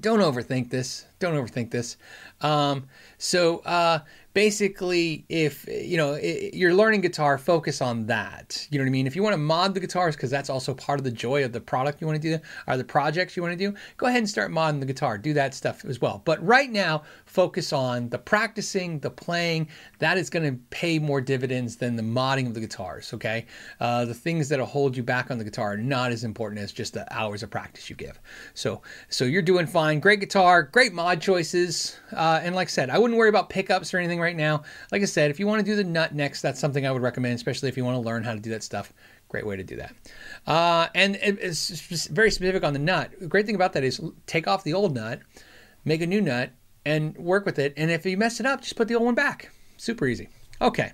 don't 0.03 0.19
overthink 0.19 0.69
this. 0.69 1.05
Don't 1.19 1.33
overthink 1.33 1.71
this. 1.71 1.95
Um, 2.41 2.87
so 3.17 3.59
uh, 3.59 3.99
basically, 4.33 5.25
if 5.29 5.65
you 5.67 5.95
know 5.95 6.15
you're 6.15 6.73
learning 6.73 6.99
guitar, 7.01 7.37
focus 7.37 7.81
on 7.81 8.05
that. 8.07 8.67
You 8.69 8.77
know 8.77 8.83
what 8.83 8.89
I 8.89 8.91
mean. 8.91 9.07
If 9.07 9.15
you 9.15 9.23
want 9.23 9.33
to 9.33 9.37
mod 9.37 9.73
the 9.73 9.79
guitars, 9.79 10.15
because 10.17 10.29
that's 10.29 10.49
also 10.49 10.73
part 10.73 10.99
of 10.99 11.05
the 11.05 11.11
joy 11.11 11.45
of 11.45 11.53
the 11.53 11.61
product 11.61 12.01
you 12.01 12.07
want 12.07 12.21
to 12.21 12.37
do, 12.37 12.43
or 12.67 12.75
the 12.75 12.83
projects 12.83 13.37
you 13.37 13.41
want 13.41 13.57
to 13.57 13.71
do, 13.71 13.75
go 13.95 14.07
ahead 14.07 14.19
and 14.19 14.29
start 14.29 14.51
modding 14.51 14.81
the 14.81 14.85
guitar. 14.85 15.17
Do 15.17 15.33
that 15.33 15.53
stuff 15.53 15.85
as 15.85 16.01
well. 16.01 16.21
But 16.25 16.45
right 16.45 16.69
now, 16.69 17.03
focus 17.33 17.73
on 17.73 18.09
the 18.09 18.17
practicing, 18.19 18.99
the 18.99 19.09
playing. 19.09 19.67
That 19.97 20.17
is 20.19 20.29
going 20.29 20.45
to 20.45 20.59
pay 20.69 20.99
more 20.99 21.19
dividends 21.19 21.75
than 21.77 21.95
the 21.95 22.03
modding 22.03 22.45
of 22.45 22.53
the 22.53 22.59
guitars. 22.59 23.11
Okay, 23.13 23.47
uh, 23.79 24.05
the 24.05 24.13
things 24.13 24.49
that'll 24.49 24.67
hold 24.67 24.95
you 24.95 25.01
back 25.01 25.31
on 25.31 25.39
the 25.39 25.43
guitar 25.43 25.73
are 25.73 25.77
not 25.77 26.11
as 26.11 26.23
important 26.23 26.61
as 26.61 26.71
just 26.71 26.93
the 26.93 27.11
hours 27.11 27.41
of 27.41 27.49
practice 27.49 27.89
you 27.89 27.95
give. 27.95 28.19
So, 28.53 28.83
so 29.09 29.25
you're 29.25 29.41
doing 29.41 29.65
fine. 29.65 29.99
Great 29.99 30.19
guitar, 30.19 30.63
great 30.63 30.93
mod 30.93 31.21
choices, 31.21 31.97
uh, 32.11 32.39
and 32.43 32.55
like 32.55 32.67
I 32.67 32.69
said, 32.69 32.89
I 32.91 32.99
wouldn't 32.99 33.17
worry 33.17 33.29
about 33.29 33.49
pickups 33.49 33.93
or 33.93 33.97
anything 33.97 34.21
right 34.21 34.35
now. 34.35 34.63
Like 34.91 35.01
I 35.01 35.05
said, 35.05 35.31
if 35.31 35.39
you 35.39 35.47
want 35.47 35.59
to 35.59 35.65
do 35.65 35.75
the 35.75 35.83
nut 35.83 36.13
next, 36.13 36.43
that's 36.43 36.59
something 36.59 36.85
I 36.85 36.91
would 36.91 37.01
recommend, 37.01 37.35
especially 37.35 37.69
if 37.69 37.77
you 37.77 37.83
want 37.83 37.95
to 37.95 38.01
learn 38.01 38.23
how 38.23 38.33
to 38.33 38.39
do 38.39 38.51
that 38.51 38.61
stuff. 38.61 38.93
Great 39.29 39.47
way 39.47 39.55
to 39.55 39.63
do 39.63 39.77
that. 39.77 39.95
Uh, 40.45 40.87
and 40.93 41.17
it's 41.19 42.07
very 42.07 42.29
specific 42.29 42.63
on 42.63 42.73
the 42.73 42.79
nut. 42.79 43.11
The 43.19 43.25
great 43.25 43.47
thing 43.47 43.55
about 43.55 43.73
that 43.73 43.83
is 43.83 43.99
take 44.27 44.47
off 44.47 44.63
the 44.63 44.75
old 44.75 44.93
nut, 44.93 45.21
make 45.85 46.01
a 46.01 46.05
new 46.05 46.21
nut, 46.21 46.51
and 46.85 47.15
work 47.17 47.45
with 47.45 47.59
it. 47.59 47.73
And 47.77 47.91
if 47.91 48.05
you 48.05 48.17
mess 48.17 48.39
it 48.39 48.45
up, 48.45 48.61
just 48.61 48.75
put 48.75 48.87
the 48.87 48.95
old 48.95 49.05
one 49.05 49.15
back. 49.15 49.51
Super 49.77 50.05
easy. 50.07 50.29
Okay. 50.61 50.93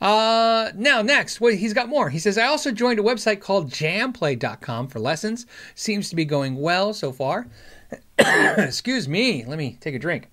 Uh, 0.00 0.70
now, 0.74 1.00
next, 1.00 1.40
well, 1.40 1.54
he's 1.54 1.72
got 1.72 1.88
more. 1.88 2.10
He 2.10 2.18
says, 2.18 2.36
I 2.36 2.46
also 2.46 2.70
joined 2.70 2.98
a 2.98 3.02
website 3.02 3.40
called 3.40 3.70
jamplay.com 3.70 4.88
for 4.88 4.98
lessons. 4.98 5.46
Seems 5.74 6.10
to 6.10 6.16
be 6.16 6.24
going 6.24 6.56
well 6.56 6.92
so 6.92 7.12
far. 7.12 7.46
Excuse 8.18 9.08
me. 9.08 9.44
Let 9.44 9.58
me 9.58 9.78
take 9.80 9.94
a 9.94 9.98
drink. 9.98 10.28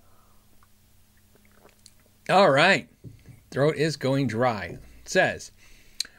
All 2.29 2.49
right. 2.49 2.89
Throat 3.51 3.75
is 3.75 3.95
going 3.95 4.27
dry. 4.27 4.77
It 5.01 5.09
says, 5.09 5.51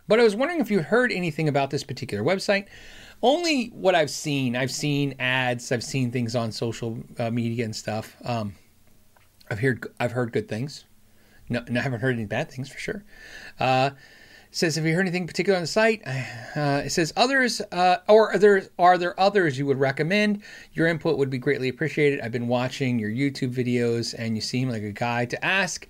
but 0.07 0.21
I 0.21 0.23
was 0.23 0.37
wondering 0.37 0.61
if 0.61 0.71
you 0.71 0.83
heard 0.83 1.13
anything 1.13 1.49
about 1.49 1.71
this 1.71 1.83
particular 1.83 2.23
website. 2.23 2.67
Only 3.23 3.69
what 3.69 3.95
I've 3.95 4.11
seen. 4.11 4.55
I've 4.55 4.71
seen 4.71 5.15
ads. 5.19 5.73
I've 5.73 5.83
seen 5.83 6.11
things 6.11 6.37
on 6.37 6.53
social 6.53 6.99
uh, 7.19 7.31
media 7.31 7.65
and 7.65 7.75
stuff. 7.75 8.17
Um, 8.25 8.55
I've 9.51 9.61
heard 9.61 9.87
I've 10.01 10.13
heard 10.13 10.33
good 10.33 10.49
things. 10.49 10.85
No, 11.49 11.63
I 11.69 11.81
haven't 11.81 12.01
heard 12.01 12.15
any 12.15 12.25
bad 12.25 12.51
things 12.51 12.71
for 12.71 12.79
sure. 12.79 13.05
Uh, 13.61 13.91
says, 14.51 14.77
have 14.77 14.87
you 14.87 14.95
heard 14.95 15.03
anything 15.03 15.27
particular 15.27 15.57
on 15.57 15.63
the 15.63 15.67
site? 15.67 16.03
Uh, 16.55 16.83
it 16.85 16.91
says 16.91 17.13
others, 17.17 17.61
uh, 17.73 17.97
or 18.07 18.31
are 18.31 18.39
there 18.39 18.63
are 18.79 18.97
there 18.97 19.19
others 19.19 19.59
you 19.59 19.67
would 19.67 19.81
recommend? 19.81 20.41
Your 20.73 20.87
input 20.87 21.19
would 21.19 21.29
be 21.29 21.37
greatly 21.37 21.69
appreciated. 21.69 22.21
I've 22.21 22.31
been 22.31 22.47
watching 22.47 22.97
your 22.97 23.11
YouTube 23.11 23.53
videos, 23.53 24.15
and 24.17 24.37
you 24.37 24.41
seem 24.41 24.69
like 24.69 24.85
a 24.85 24.93
guy 24.93 25.25
to 25.25 25.45
ask. 25.45 25.89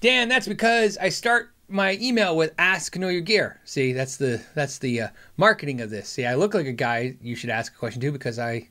Dan, 0.00 0.28
that's 0.28 0.46
because 0.46 0.96
I 0.98 1.08
start 1.08 1.52
my 1.68 1.98
email 2.00 2.36
with 2.36 2.54
"Ask 2.58 2.96
Know 2.96 3.08
Your 3.08 3.22
Gear." 3.22 3.60
See, 3.64 3.92
that's 3.92 4.18
the 4.18 4.40
that's 4.54 4.78
the 4.78 5.00
uh, 5.00 5.08
marketing 5.36 5.80
of 5.80 5.90
this. 5.90 6.08
See, 6.08 6.26
I 6.26 6.36
look 6.36 6.54
like 6.54 6.66
a 6.66 6.72
guy 6.72 7.16
you 7.20 7.34
should 7.34 7.50
ask 7.50 7.74
a 7.74 7.76
question 7.76 8.00
to 8.02 8.12
because 8.12 8.38
I 8.38 8.68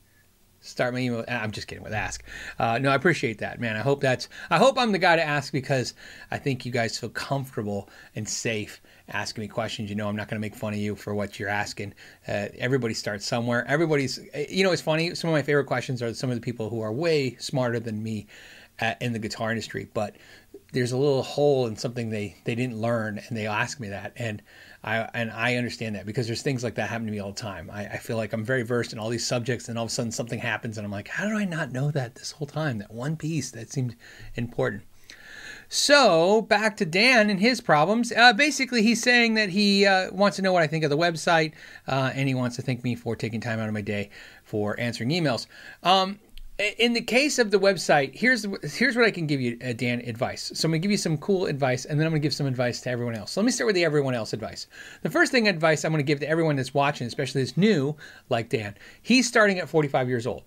start 0.63 0.93
my 0.93 0.99
email. 0.99 1.23
I'm 1.27 1.51
just 1.51 1.67
kidding 1.67 1.83
with 1.83 1.93
ask. 1.93 2.23
Uh, 2.57 2.79
no, 2.79 2.89
I 2.89 2.95
appreciate 2.95 3.37
that, 3.39 3.59
man. 3.59 3.75
I 3.75 3.81
hope 3.81 4.01
that's. 4.01 4.29
I 4.49 4.57
hope 4.57 4.77
I'm 4.77 4.91
the 4.91 4.99
guy 4.99 5.15
to 5.15 5.23
ask 5.23 5.51
because 5.51 5.93
I 6.31 6.37
think 6.37 6.65
you 6.65 6.71
guys 6.71 6.97
feel 6.97 7.09
comfortable 7.09 7.89
and 8.15 8.27
safe 8.27 8.81
asking 9.09 9.41
me 9.41 9.47
questions. 9.47 9.89
You 9.89 9.95
know, 9.95 10.07
I'm 10.07 10.15
not 10.15 10.29
going 10.29 10.41
to 10.41 10.45
make 10.45 10.55
fun 10.55 10.73
of 10.73 10.79
you 10.79 10.95
for 10.95 11.13
what 11.13 11.39
you're 11.39 11.49
asking. 11.49 11.93
Uh, 12.27 12.47
everybody 12.57 12.93
starts 12.93 13.25
somewhere. 13.25 13.65
Everybody's, 13.67 14.19
you 14.49 14.63
know, 14.63 14.71
it's 14.71 14.81
funny. 14.81 15.13
Some 15.15 15.29
of 15.29 15.33
my 15.33 15.41
favorite 15.41 15.65
questions 15.65 16.01
are 16.01 16.13
some 16.13 16.29
of 16.29 16.35
the 16.35 16.41
people 16.41 16.69
who 16.69 16.81
are 16.81 16.91
way 16.91 17.35
smarter 17.35 17.79
than 17.79 18.01
me 18.01 18.27
uh, 18.79 18.95
in 19.01 19.13
the 19.13 19.19
guitar 19.19 19.51
industry, 19.51 19.87
but 19.93 20.15
there's 20.71 20.91
a 20.91 20.97
little 20.97 21.21
hole 21.21 21.67
in 21.67 21.75
something 21.75 22.09
they 22.09 22.35
they 22.45 22.55
didn't 22.55 22.79
learn, 22.79 23.21
and 23.27 23.37
they 23.37 23.47
ask 23.47 23.79
me 23.79 23.89
that, 23.89 24.13
and 24.15 24.41
I 24.83 25.09
and 25.13 25.31
I 25.31 25.55
understand 25.55 25.95
that 25.95 26.05
because 26.05 26.27
there's 26.27 26.41
things 26.41 26.63
like 26.63 26.75
that 26.75 26.89
happen 26.89 27.05
to 27.05 27.11
me 27.11 27.19
all 27.19 27.31
the 27.31 27.41
time. 27.41 27.69
I, 27.71 27.85
I 27.85 27.97
feel 27.97 28.17
like 28.17 28.33
I'm 28.33 28.43
very 28.43 28.63
versed 28.63 28.91
in 28.91 28.99
all 28.99 29.09
these 29.09 29.25
subjects, 29.25 29.69
and 29.69 29.77
all 29.77 29.85
of 29.85 29.91
a 29.91 29.93
sudden 29.93 30.11
something 30.11 30.39
happens, 30.39 30.77
and 30.77 30.85
I'm 30.85 30.91
like, 30.91 31.07
how 31.07 31.25
did 31.25 31.35
I 31.35 31.45
not 31.45 31.71
know 31.71 31.91
that 31.91 32.15
this 32.15 32.31
whole 32.31 32.47
time? 32.47 32.79
That 32.79 32.93
one 32.93 33.15
piece 33.15 33.51
that 33.51 33.71
seemed 33.71 33.95
important. 34.35 34.83
So 35.69 36.41
back 36.41 36.77
to 36.77 36.85
Dan 36.85 37.29
and 37.29 37.39
his 37.39 37.61
problems. 37.61 38.11
Uh, 38.11 38.33
basically, 38.33 38.83
he's 38.83 39.01
saying 39.01 39.35
that 39.35 39.49
he 39.49 39.85
uh, 39.85 40.11
wants 40.11 40.35
to 40.35 40.41
know 40.43 40.51
what 40.51 40.61
I 40.61 40.67
think 40.67 40.83
of 40.83 40.89
the 40.89 40.97
website, 40.97 41.53
uh, 41.87 42.11
and 42.13 42.27
he 42.27 42.35
wants 42.35 42.57
to 42.57 42.61
thank 42.61 42.83
me 42.83 42.95
for 42.95 43.15
taking 43.15 43.41
time 43.41 43.59
out 43.59 43.67
of 43.67 43.73
my 43.73 43.81
day 43.81 44.09
for 44.43 44.79
answering 44.79 45.09
emails. 45.09 45.47
Um, 45.81 46.19
in 46.77 46.93
the 46.93 47.01
case 47.01 47.39
of 47.39 47.51
the 47.51 47.59
website, 47.59 48.15
here's 48.15 48.45
here's 48.75 48.95
what 48.95 49.05
I 49.05 49.11
can 49.11 49.27
give 49.27 49.41
you, 49.41 49.57
uh, 49.63 49.73
Dan, 49.73 50.01
advice. 50.01 50.51
So 50.53 50.65
I'm 50.65 50.71
gonna 50.71 50.79
give 50.79 50.91
you 50.91 50.97
some 50.97 51.17
cool 51.17 51.45
advice, 51.45 51.85
and 51.85 51.99
then 51.99 52.07
I'm 52.07 52.11
gonna 52.11 52.19
give 52.19 52.33
some 52.33 52.47
advice 52.47 52.81
to 52.81 52.89
everyone 52.89 53.15
else. 53.15 53.31
So 53.31 53.41
let 53.41 53.45
me 53.45 53.51
start 53.51 53.67
with 53.67 53.75
the 53.75 53.85
everyone 53.85 54.13
else 54.13 54.33
advice. 54.33 54.67
The 55.01 55.09
first 55.09 55.31
thing 55.31 55.47
advice 55.47 55.85
I'm 55.85 55.91
gonna 55.91 56.03
give 56.03 56.19
to 56.21 56.29
everyone 56.29 56.55
that's 56.55 56.73
watching, 56.73 57.07
especially 57.07 57.41
that's 57.41 57.57
new, 57.57 57.95
like 58.29 58.49
Dan. 58.49 58.75
He's 59.01 59.27
starting 59.27 59.59
at 59.59 59.69
45 59.69 60.09
years 60.09 60.27
old 60.27 60.43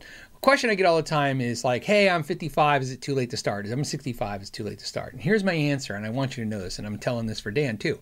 question 0.46 0.70
I 0.70 0.76
get 0.76 0.86
all 0.86 0.96
the 0.96 1.02
time 1.02 1.40
is 1.40 1.64
like, 1.64 1.82
hey, 1.82 2.08
I'm 2.08 2.22
55. 2.22 2.82
Is 2.82 2.92
it 2.92 3.00
too 3.02 3.14
late 3.14 3.30
to 3.30 3.36
start? 3.36 3.66
I'm 3.66 3.82
65. 3.82 4.42
Is 4.42 4.48
it 4.48 4.52
too 4.52 4.62
late 4.62 4.78
to 4.78 4.86
start? 4.86 5.12
And 5.12 5.20
here's 5.20 5.42
my 5.42 5.52
answer, 5.52 5.94
and 5.94 6.06
I 6.06 6.10
want 6.10 6.36
you 6.36 6.44
to 6.44 6.48
know 6.48 6.60
this, 6.60 6.78
and 6.78 6.86
I'm 6.86 6.98
telling 6.98 7.26
this 7.26 7.40
for 7.40 7.50
Dan 7.50 7.78
too. 7.78 8.00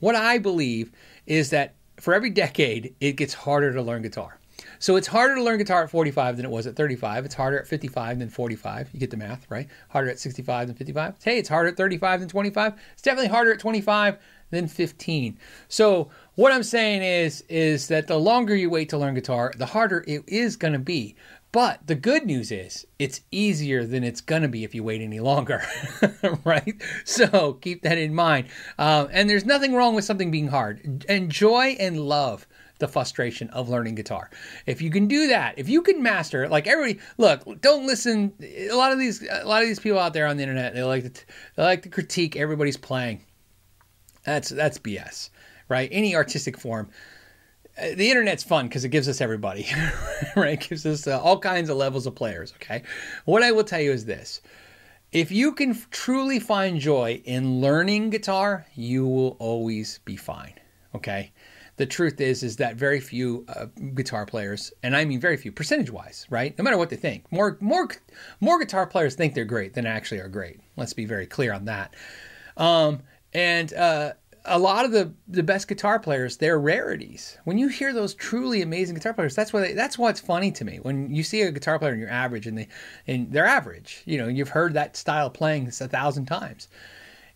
What 0.00 0.14
I 0.14 0.36
believe 0.36 0.92
is 1.26 1.48
that 1.50 1.74
for 1.96 2.14
every 2.14 2.28
decade, 2.30 2.94
it 3.00 3.12
gets 3.12 3.32
harder 3.32 3.72
to 3.72 3.82
learn 3.82 4.02
guitar. 4.02 4.37
So 4.78 4.96
it's 4.96 5.06
harder 5.06 5.34
to 5.34 5.42
learn 5.42 5.58
guitar 5.58 5.84
at 5.84 5.90
45 5.90 6.36
than 6.36 6.46
it 6.46 6.50
was 6.50 6.66
at 6.66 6.76
35. 6.76 7.24
It's 7.24 7.34
harder 7.34 7.58
at 7.58 7.66
55 7.66 8.18
than 8.18 8.28
45. 8.28 8.90
You 8.92 9.00
get 9.00 9.10
the 9.10 9.16
math, 9.16 9.50
right? 9.50 9.68
Harder 9.88 10.10
at 10.10 10.18
65 10.18 10.68
than 10.68 10.76
55. 10.76 11.16
Hey, 11.22 11.38
it's 11.38 11.48
harder 11.48 11.70
at 11.70 11.76
35 11.76 12.20
than 12.20 12.28
25. 12.28 12.74
It's 12.92 13.02
definitely 13.02 13.28
harder 13.28 13.52
at 13.52 13.58
25 13.58 14.18
than 14.50 14.68
15. 14.68 15.38
So 15.68 16.10
what 16.34 16.52
I'm 16.52 16.62
saying 16.62 17.02
is 17.02 17.42
is 17.48 17.88
that 17.88 18.06
the 18.06 18.18
longer 18.18 18.54
you 18.54 18.70
wait 18.70 18.88
to 18.90 18.98
learn 18.98 19.14
guitar, 19.14 19.52
the 19.56 19.66
harder 19.66 20.04
it 20.06 20.24
is 20.26 20.56
going 20.56 20.72
to 20.72 20.78
be. 20.78 21.16
But 21.50 21.86
the 21.86 21.94
good 21.94 22.26
news 22.26 22.52
is 22.52 22.86
it's 22.98 23.22
easier 23.30 23.86
than 23.86 24.04
it's 24.04 24.20
going 24.20 24.42
to 24.42 24.48
be 24.48 24.64
if 24.64 24.74
you 24.74 24.84
wait 24.84 25.00
any 25.00 25.18
longer, 25.18 25.62
right? 26.44 26.74
So 27.04 27.54
keep 27.54 27.82
that 27.82 27.96
in 27.96 28.14
mind. 28.14 28.48
Um, 28.78 29.08
and 29.10 29.30
there's 29.30 29.46
nothing 29.46 29.74
wrong 29.74 29.94
with 29.94 30.04
something 30.04 30.30
being 30.30 30.48
hard. 30.48 31.06
Enjoy 31.08 31.68
and 31.80 32.00
love 32.00 32.46
the 32.78 32.88
frustration 32.88 33.48
of 33.50 33.68
learning 33.68 33.94
guitar. 33.94 34.30
If 34.66 34.80
you 34.80 34.90
can 34.90 35.08
do 35.08 35.28
that, 35.28 35.58
if 35.58 35.68
you 35.68 35.82
can 35.82 36.02
master 36.02 36.44
it, 36.44 36.50
like 36.50 36.66
everybody, 36.66 37.00
look, 37.16 37.60
don't 37.60 37.86
listen. 37.86 38.32
A 38.40 38.72
lot 38.72 38.92
of 38.92 38.98
these, 38.98 39.22
a 39.22 39.44
lot 39.44 39.62
of 39.62 39.68
these 39.68 39.80
people 39.80 39.98
out 39.98 40.12
there 40.12 40.26
on 40.26 40.36
the 40.36 40.42
internet, 40.42 40.74
they 40.74 40.82
like 40.82 41.12
to, 41.12 41.24
they 41.56 41.62
like 41.62 41.82
to 41.82 41.88
critique 41.88 42.36
everybody's 42.36 42.76
playing. 42.76 43.24
That's 44.24 44.50
that's 44.50 44.78
BS, 44.78 45.30
right? 45.68 45.88
Any 45.92 46.14
artistic 46.14 46.58
form 46.58 46.90
uh, 47.78 47.94
the 47.94 48.10
internet's 48.10 48.42
fun 48.42 48.66
because 48.66 48.84
it 48.84 48.88
gives 48.88 49.08
us 49.08 49.20
everybody, 49.20 49.68
right? 50.36 50.60
It 50.60 50.68
gives 50.68 50.84
us 50.84 51.06
uh, 51.06 51.20
all 51.20 51.38
kinds 51.38 51.70
of 51.70 51.76
levels 51.76 52.06
of 52.06 52.14
players. 52.14 52.52
Okay, 52.56 52.82
what 53.24 53.42
I 53.42 53.52
will 53.52 53.64
tell 53.64 53.80
you 53.80 53.92
is 53.92 54.04
this: 54.04 54.40
if 55.12 55.30
you 55.30 55.52
can 55.52 55.78
truly 55.90 56.40
find 56.40 56.80
joy 56.80 57.22
in 57.24 57.60
learning 57.60 58.10
guitar, 58.10 58.66
you 58.74 59.06
will 59.06 59.36
always 59.38 60.00
be 60.04 60.16
fine. 60.16 60.54
Okay. 60.94 61.32
The 61.78 61.86
truth 61.86 62.20
is, 62.20 62.42
is 62.42 62.56
that 62.56 62.76
very 62.76 63.00
few 63.00 63.46
uh, 63.48 63.66
guitar 63.94 64.26
players, 64.26 64.72
and 64.82 64.96
I 64.96 65.04
mean 65.04 65.20
very 65.20 65.36
few, 65.36 65.50
percentage-wise, 65.52 66.26
right? 66.28 66.56
No 66.58 66.64
matter 66.64 66.76
what 66.76 66.90
they 66.90 66.96
think, 66.96 67.30
more, 67.32 67.56
more, 67.60 67.88
more 68.40 68.58
guitar 68.58 68.86
players 68.86 69.14
think 69.14 69.34
they're 69.34 69.44
great 69.44 69.74
than 69.74 69.86
actually 69.86 70.20
are 70.20 70.28
great. 70.28 70.60
Let's 70.76 70.92
be 70.92 71.06
very 71.06 71.26
clear 71.26 71.52
on 71.52 71.64
that. 71.64 71.94
Um, 72.56 73.02
and 73.32 73.72
uh, 73.72 74.12
a 74.44 74.58
lot 74.58 74.84
of 74.84 74.92
the 74.92 75.12
the 75.28 75.42
best 75.42 75.68
guitar 75.68 75.98
players 75.98 76.36
they're 76.38 76.58
rarities 76.58 77.38
when 77.44 77.58
you 77.58 77.68
hear 77.68 77.92
those 77.92 78.14
truly 78.14 78.62
amazing 78.62 78.94
guitar 78.94 79.12
players 79.12 79.34
that's 79.34 79.52
why 79.52 79.74
that's 79.74 79.98
what's 79.98 80.20
funny 80.20 80.50
to 80.50 80.64
me 80.64 80.78
when 80.78 81.14
you 81.14 81.22
see 81.22 81.42
a 81.42 81.52
guitar 81.52 81.78
player 81.78 81.92
and 81.92 82.00
you're 82.00 82.10
average 82.10 82.46
and 82.46 82.56
they 82.56 82.68
and 83.06 83.30
they're 83.32 83.46
average 83.46 84.02
you 84.06 84.16
know 84.16 84.26
you've 84.26 84.48
heard 84.48 84.74
that 84.74 84.96
style 84.96 85.30
playing 85.30 85.68
a 85.68 85.70
thousand 85.70 86.26
times 86.26 86.68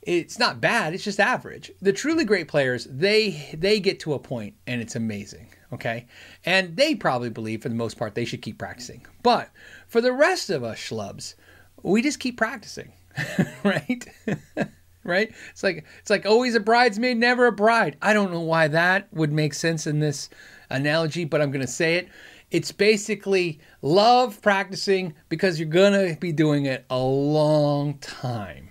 it's 0.02 0.38
not 0.38 0.60
bad 0.60 0.94
it's 0.94 1.04
just 1.04 1.20
average 1.20 1.70
the 1.80 1.92
truly 1.92 2.24
great 2.24 2.48
players 2.48 2.86
they 2.90 3.50
they 3.56 3.78
get 3.80 4.00
to 4.00 4.14
a 4.14 4.18
point 4.18 4.54
and 4.66 4.80
it's 4.80 4.96
amazing 4.96 5.48
okay 5.72 6.06
and 6.44 6.76
they 6.76 6.94
probably 6.94 7.30
believe 7.30 7.62
for 7.62 7.68
the 7.68 7.74
most 7.74 7.96
part 7.96 8.14
they 8.14 8.24
should 8.24 8.42
keep 8.42 8.58
practicing 8.58 9.04
but 9.22 9.50
for 9.86 10.00
the 10.00 10.12
rest 10.12 10.50
of 10.50 10.64
us 10.64 10.78
schlubs 10.78 11.34
we 11.82 12.02
just 12.02 12.20
keep 12.20 12.36
practicing 12.36 12.92
right 13.64 14.06
right? 15.04 15.32
It's 15.50 15.62
like 15.62 15.84
it's 15.98 16.10
like 16.10 16.26
always 16.26 16.54
a 16.54 16.60
bridesmaid, 16.60 17.16
never 17.16 17.46
a 17.46 17.52
bride. 17.52 17.96
I 18.02 18.12
don't 18.12 18.32
know 18.32 18.40
why 18.40 18.68
that 18.68 19.12
would 19.12 19.32
make 19.32 19.54
sense 19.54 19.86
in 19.86 20.00
this 20.00 20.28
analogy, 20.70 21.24
but 21.24 21.40
I'm 21.40 21.50
going 21.50 21.64
to 21.64 21.72
say 21.72 21.96
it. 21.96 22.08
It's 22.50 22.72
basically 22.72 23.60
love 23.80 24.40
practicing 24.42 25.14
because 25.28 25.58
you're 25.58 25.68
going 25.68 25.92
to 25.92 26.20
be 26.20 26.32
doing 26.32 26.66
it 26.66 26.84
a 26.90 26.98
long 26.98 27.98
time. 27.98 28.70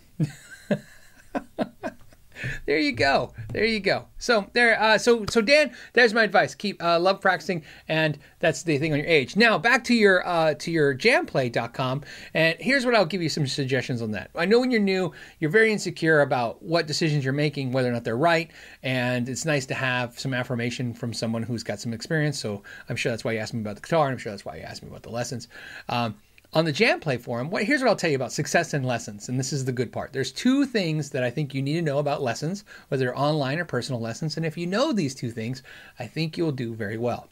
there 2.65 2.79
you 2.79 2.91
go. 2.91 3.33
There 3.53 3.65
you 3.65 3.79
go. 3.79 4.07
So 4.17 4.47
there. 4.53 4.81
Uh, 4.81 4.97
so 4.97 5.25
so 5.29 5.41
Dan, 5.41 5.75
there's 5.93 6.13
my 6.13 6.23
advice. 6.23 6.55
Keep 6.55 6.81
uh, 6.83 6.99
love 6.99 7.21
practicing, 7.21 7.63
and 7.87 8.17
that's 8.39 8.63
the 8.63 8.77
thing 8.77 8.93
on 8.93 8.99
your 8.99 9.07
age. 9.07 9.35
Now 9.35 9.57
back 9.57 9.83
to 9.85 9.93
your 9.93 10.25
uh, 10.27 10.53
to 10.55 10.71
your 10.71 10.95
jamplay.com, 10.95 12.03
and 12.33 12.57
here's 12.59 12.85
what 12.85 12.95
I'll 12.95 13.05
give 13.05 13.21
you 13.21 13.29
some 13.29 13.47
suggestions 13.47 14.01
on 14.01 14.11
that. 14.11 14.31
I 14.35 14.45
know 14.45 14.59
when 14.59 14.71
you're 14.71 14.79
new, 14.79 15.11
you're 15.39 15.51
very 15.51 15.71
insecure 15.71 16.21
about 16.21 16.61
what 16.63 16.87
decisions 16.87 17.23
you're 17.23 17.33
making, 17.33 17.71
whether 17.71 17.89
or 17.89 17.93
not 17.93 18.03
they're 18.03 18.17
right, 18.17 18.51
and 18.83 19.27
it's 19.27 19.45
nice 19.45 19.65
to 19.67 19.73
have 19.73 20.19
some 20.19 20.33
affirmation 20.33 20.93
from 20.93 21.13
someone 21.13 21.43
who's 21.43 21.63
got 21.63 21.79
some 21.79 21.93
experience. 21.93 22.39
So 22.39 22.63
I'm 22.89 22.95
sure 22.95 23.11
that's 23.11 23.23
why 23.23 23.33
you 23.33 23.39
asked 23.39 23.53
me 23.53 23.61
about 23.61 23.75
the 23.75 23.81
guitar, 23.81 24.05
and 24.05 24.13
I'm 24.13 24.17
sure 24.17 24.31
that's 24.31 24.45
why 24.45 24.57
you 24.57 24.63
asked 24.63 24.83
me 24.83 24.89
about 24.89 25.03
the 25.03 25.11
lessons. 25.11 25.47
Um, 25.89 26.15
on 26.53 26.65
the 26.65 26.73
Jamplay 26.73 27.19
forum, 27.19 27.49
what, 27.49 27.63
here's 27.63 27.81
what 27.81 27.89
I'll 27.89 27.95
tell 27.95 28.09
you 28.09 28.15
about 28.15 28.33
success 28.33 28.73
in 28.73 28.83
lessons, 28.83 29.29
and 29.29 29.39
this 29.39 29.53
is 29.53 29.63
the 29.63 29.71
good 29.71 29.91
part. 29.91 30.11
There's 30.11 30.31
two 30.31 30.65
things 30.65 31.09
that 31.11 31.23
I 31.23 31.29
think 31.29 31.53
you 31.53 31.61
need 31.61 31.75
to 31.75 31.81
know 31.81 31.99
about 31.99 32.21
lessons, 32.21 32.65
whether 32.89 33.05
they're 33.05 33.17
online 33.17 33.59
or 33.59 33.65
personal 33.65 34.01
lessons, 34.01 34.35
and 34.35 34.45
if 34.45 34.57
you 34.57 34.67
know 34.67 34.91
these 34.91 35.15
two 35.15 35.31
things, 35.31 35.63
I 35.97 36.07
think 36.07 36.37
you'll 36.37 36.51
do 36.51 36.73
very 36.73 36.97
well. 36.97 37.29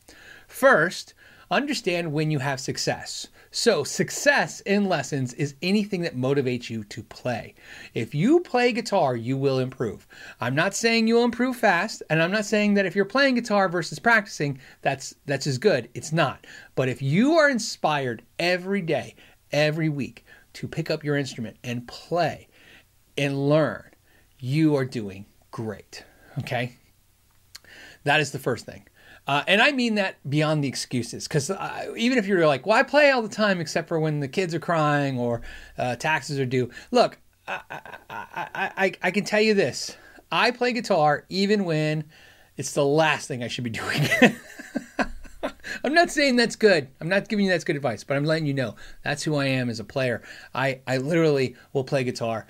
First, 0.48 1.14
understand 1.52 2.12
when 2.12 2.32
you 2.32 2.40
have 2.40 2.60
success. 2.60 3.28
So, 3.52 3.84
success 3.84 4.62
in 4.62 4.86
lessons 4.86 5.34
is 5.34 5.56
anything 5.64 6.02
that 6.02 6.16
motivates 6.16 6.70
you 6.70 6.84
to 6.86 7.02
play. 7.02 7.56
If 7.96 8.14
you 8.14 8.42
play 8.42 8.72
guitar, 8.72 9.16
you 9.16 9.38
will 9.38 9.58
improve. 9.58 10.08
I'm 10.40 10.54
not 10.54 10.76
saying 10.76 11.08
you'll 11.08 11.24
improve 11.24 11.56
fast, 11.56 12.04
and 12.12 12.22
I'm 12.22 12.32
not 12.32 12.46
saying 12.46 12.76
that 12.76 12.86
if 12.86 12.96
you're 12.96 13.06
playing 13.06 13.36
guitar 13.36 13.68
versus 13.68 13.98
practicing, 13.98 14.60
that's 14.84 15.16
that's 15.26 15.48
as 15.48 15.58
good. 15.58 15.90
It's 15.96 16.12
not. 16.12 16.46
But 16.76 16.90
if 16.90 17.02
you 17.02 17.34
are 17.34 17.50
inspired 17.50 18.22
every 18.38 18.82
day, 18.82 19.16
every 19.52 19.90
week 19.90 20.26
to 20.54 20.68
pick 20.68 20.92
up 20.92 21.04
your 21.04 21.18
instrument 21.18 21.58
and 21.64 21.88
play 21.88 22.48
and 23.18 23.50
learn, 23.50 23.84
you 24.40 24.76
are 24.76 24.86
doing 24.86 25.26
great. 25.52 26.04
Okay? 26.38 26.76
That 28.04 28.20
is 28.20 28.32
the 28.32 28.40
first 28.40 28.66
thing. 28.66 28.88
Uh, 29.30 29.44
and 29.46 29.62
I 29.62 29.72
mean 29.72 29.94
that 29.94 30.16
beyond 30.28 30.64
the 30.64 30.68
excuses, 30.68 31.28
because 31.28 31.52
uh, 31.52 31.94
even 31.96 32.18
if 32.18 32.26
you're 32.26 32.48
like, 32.48 32.66
well, 32.66 32.76
I 32.76 32.82
play 32.82 33.12
all 33.12 33.22
the 33.22 33.30
time 33.30 33.62
except 33.62 33.88
for 33.88 34.00
when 34.00 34.22
the 34.22 34.28
kids 34.28 34.56
are 34.56 34.60
crying 34.60 35.20
or 35.20 35.44
uh, 35.78 35.98
taxes 35.98 36.40
are 36.40 36.48
due. 36.48 36.72
Look, 36.90 37.20
I, 37.48 37.62
I, 38.10 38.72
I, 38.76 38.92
I, 39.04 39.12
can 39.12 39.26
tell 39.26 39.40
you 39.40 39.54
this 39.54 39.96
I 40.32 40.50
play 40.50 40.74
guitar 40.74 41.26
even 41.30 41.66
when 41.66 42.06
it's 42.58 42.72
the 42.72 42.84
last 42.84 43.28
thing 43.28 43.44
I 43.44 43.50
should 43.50 43.64
be 43.64 43.70
doing. 43.70 44.08
I'm 45.84 45.94
not 45.94 46.10
saying 46.10 46.36
that's 46.36 46.56
good. 46.56 46.88
I'm 47.00 47.08
not 47.08 47.30
giving 47.30 47.46
you 47.46 47.52
that's 47.52 47.64
good 47.64 47.76
advice, 47.76 48.04
but 48.04 48.18
I'm 48.18 48.26
letting 48.26 48.48
you 48.48 48.56
know 48.56 48.78
that's 49.04 49.22
who 49.22 49.36
I 49.36 49.46
am 49.46 49.70
as 49.70 49.80
a 49.80 49.84
player. 49.84 50.24
I, 50.56 50.80
I 50.88 50.98
literally 50.98 51.56
will 51.72 51.84
play 51.84 52.04
guitar 52.04 52.48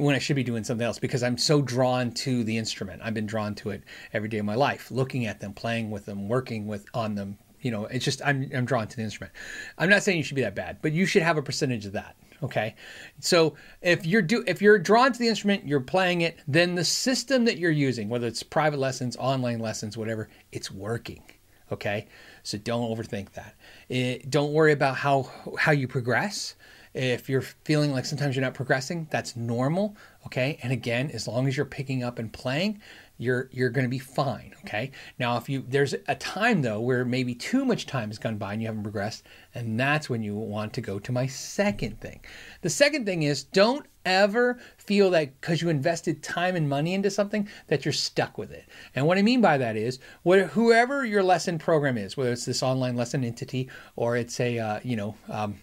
when 0.00 0.14
I 0.14 0.18
should 0.18 0.36
be 0.36 0.42
doing 0.42 0.64
something 0.64 0.86
else 0.86 0.98
because 0.98 1.22
I'm 1.22 1.38
so 1.38 1.60
drawn 1.62 2.12
to 2.12 2.42
the 2.44 2.56
instrument. 2.56 3.02
I've 3.04 3.14
been 3.14 3.26
drawn 3.26 3.54
to 3.56 3.70
it 3.70 3.82
every 4.12 4.28
day 4.28 4.38
of 4.38 4.44
my 4.44 4.54
life, 4.54 4.90
looking 4.90 5.26
at 5.26 5.40
them, 5.40 5.52
playing 5.52 5.90
with 5.90 6.06
them, 6.06 6.28
working 6.28 6.66
with 6.66 6.86
on 6.94 7.14
them. 7.14 7.38
You 7.60 7.70
know, 7.70 7.84
it's 7.86 8.04
just 8.04 8.22
I'm 8.24 8.50
I'm 8.54 8.64
drawn 8.64 8.88
to 8.88 8.96
the 8.96 9.02
instrument. 9.02 9.32
I'm 9.78 9.90
not 9.90 10.02
saying 10.02 10.18
you 10.18 10.24
should 10.24 10.36
be 10.36 10.42
that 10.42 10.54
bad, 10.54 10.78
but 10.80 10.92
you 10.92 11.06
should 11.06 11.22
have 11.22 11.36
a 11.36 11.42
percentage 11.42 11.86
of 11.86 11.92
that. 11.92 12.16
Okay, 12.42 12.74
so 13.18 13.54
if 13.82 14.06
you're 14.06 14.22
do 14.22 14.42
if 14.46 14.62
you're 14.62 14.78
drawn 14.78 15.12
to 15.12 15.18
the 15.18 15.28
instrument, 15.28 15.66
you're 15.66 15.80
playing 15.80 16.22
it, 16.22 16.38
then 16.48 16.74
the 16.74 16.84
system 16.84 17.44
that 17.44 17.58
you're 17.58 17.70
using, 17.70 18.08
whether 18.08 18.26
it's 18.26 18.42
private 18.42 18.78
lessons, 18.80 19.14
online 19.18 19.58
lessons, 19.58 19.98
whatever, 19.98 20.30
it's 20.50 20.70
working. 20.70 21.22
Okay, 21.70 22.08
so 22.42 22.56
don't 22.56 22.90
overthink 22.90 23.32
that. 23.32 23.54
It, 23.90 24.30
don't 24.30 24.52
worry 24.54 24.72
about 24.72 24.96
how 24.96 25.30
how 25.58 25.72
you 25.72 25.86
progress 25.86 26.54
if 26.92 27.28
you're 27.28 27.42
feeling 27.42 27.92
like 27.92 28.04
sometimes 28.04 28.34
you're 28.34 28.44
not 28.44 28.54
progressing, 28.54 29.06
that's 29.10 29.36
normal, 29.36 29.96
okay? 30.26 30.58
And 30.62 30.72
again, 30.72 31.10
as 31.12 31.28
long 31.28 31.46
as 31.46 31.56
you're 31.56 31.66
picking 31.66 32.02
up 32.02 32.18
and 32.18 32.32
playing, 32.32 32.80
you're 33.16 33.48
you're 33.52 33.70
going 33.70 33.84
to 33.84 33.90
be 33.90 33.98
fine, 33.98 34.54
okay? 34.64 34.90
Now, 35.18 35.36
if 35.36 35.48
you 35.48 35.64
there's 35.68 35.94
a 36.08 36.14
time 36.14 36.62
though 36.62 36.80
where 36.80 37.04
maybe 37.04 37.34
too 37.34 37.64
much 37.64 37.86
time 37.86 38.08
has 38.08 38.18
gone 38.18 38.38
by 38.38 38.54
and 38.54 38.62
you 38.62 38.66
haven't 38.66 38.82
progressed, 38.82 39.24
and 39.54 39.78
that's 39.78 40.08
when 40.08 40.22
you 40.22 40.34
want 40.34 40.72
to 40.72 40.80
go 40.80 40.98
to 40.98 41.12
my 41.12 41.26
second 41.26 42.00
thing. 42.00 42.20
The 42.62 42.70
second 42.70 43.04
thing 43.04 43.22
is 43.22 43.44
don't 43.44 43.86
ever 44.06 44.58
feel 44.78 45.10
that 45.10 45.38
because 45.40 45.60
you 45.60 45.68
invested 45.68 46.22
time 46.22 46.56
and 46.56 46.68
money 46.68 46.94
into 46.94 47.10
something 47.10 47.46
that 47.68 47.84
you're 47.84 47.92
stuck 47.92 48.38
with 48.38 48.50
it. 48.50 48.64
And 48.94 49.06
what 49.06 49.18
I 49.18 49.22
mean 49.22 49.42
by 49.42 49.58
that 49.58 49.76
is, 49.76 49.98
whoever 50.24 51.04
your 51.04 51.22
lesson 51.22 51.58
program 51.58 51.98
is, 51.98 52.16
whether 52.16 52.32
it's 52.32 52.46
this 52.46 52.62
online 52.62 52.96
lesson 52.96 53.22
entity 53.22 53.68
or 53.96 54.16
it's 54.16 54.40
a 54.40 54.58
uh, 54.58 54.80
you 54.82 54.96
know. 54.96 55.14
Um, 55.28 55.56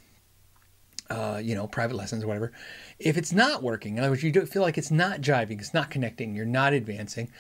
uh, 1.10 1.40
you 1.44 1.56
know, 1.56 1.68
private 1.68 1.96
lessons 1.96 2.24
or 2.24 2.28
whatever, 2.28 2.52
if 3.00 3.18
it's 3.18 3.34
not 3.34 3.64
working, 3.64 3.98
in 3.98 4.00
other 4.00 4.12
words, 4.12 4.24
you 4.24 4.46
feel 4.46 4.62
like 4.62 4.78
it's 4.78 4.92
not 4.92 5.22
jiving, 5.22 5.60
it's 5.60 5.74
not 5.74 5.90
connecting, 5.90 6.36
you're 6.36 6.46
not 6.46 6.74
advancing. 6.74 7.32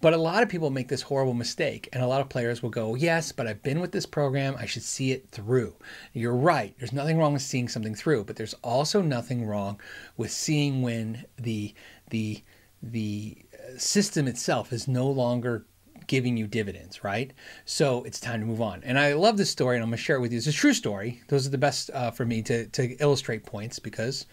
But 0.00 0.12
a 0.12 0.18
lot 0.18 0.42
of 0.42 0.48
people 0.48 0.68
make 0.70 0.88
this 0.88 1.02
horrible 1.02 1.32
mistake, 1.34 1.88
and 1.92 2.02
a 2.02 2.06
lot 2.06 2.20
of 2.20 2.28
players 2.28 2.62
will 2.62 2.70
go, 2.70 2.94
Yes, 2.94 3.32
but 3.32 3.46
I've 3.46 3.62
been 3.62 3.80
with 3.80 3.92
this 3.92 4.04
program, 4.04 4.54
I 4.58 4.66
should 4.66 4.82
see 4.82 5.12
it 5.12 5.30
through. 5.30 5.76
You're 6.12 6.36
right, 6.36 6.74
there's 6.78 6.92
nothing 6.92 7.16
wrong 7.16 7.32
with 7.32 7.42
seeing 7.42 7.68
something 7.68 7.94
through, 7.94 8.24
but 8.24 8.36
there's 8.36 8.54
also 8.62 9.00
nothing 9.00 9.46
wrong 9.46 9.80
with 10.16 10.30
seeing 10.30 10.82
when 10.82 11.24
the, 11.38 11.74
the, 12.10 12.42
the 12.82 13.38
system 13.78 14.28
itself 14.28 14.72
is 14.72 14.86
no 14.86 15.08
longer 15.08 15.64
giving 16.06 16.36
you 16.36 16.46
dividends, 16.46 17.04
right? 17.04 17.32
So 17.64 18.02
it's 18.04 18.20
time 18.20 18.40
to 18.40 18.46
move 18.46 18.60
on. 18.60 18.82
And 18.84 18.98
I 18.98 19.14
love 19.14 19.36
this 19.36 19.50
story, 19.50 19.76
and 19.76 19.82
I'm 19.82 19.90
going 19.90 19.98
to 19.98 20.02
share 20.02 20.16
it 20.16 20.20
with 20.20 20.32
you. 20.32 20.38
It's 20.38 20.46
a 20.46 20.52
true 20.52 20.74
story. 20.74 21.22
Those 21.28 21.46
are 21.46 21.50
the 21.50 21.58
best 21.58 21.90
uh, 21.92 22.10
for 22.10 22.24
me 22.24 22.42
to, 22.42 22.66
to 22.66 22.96
illustrate 22.96 23.44
points 23.44 23.78
because 23.78 24.26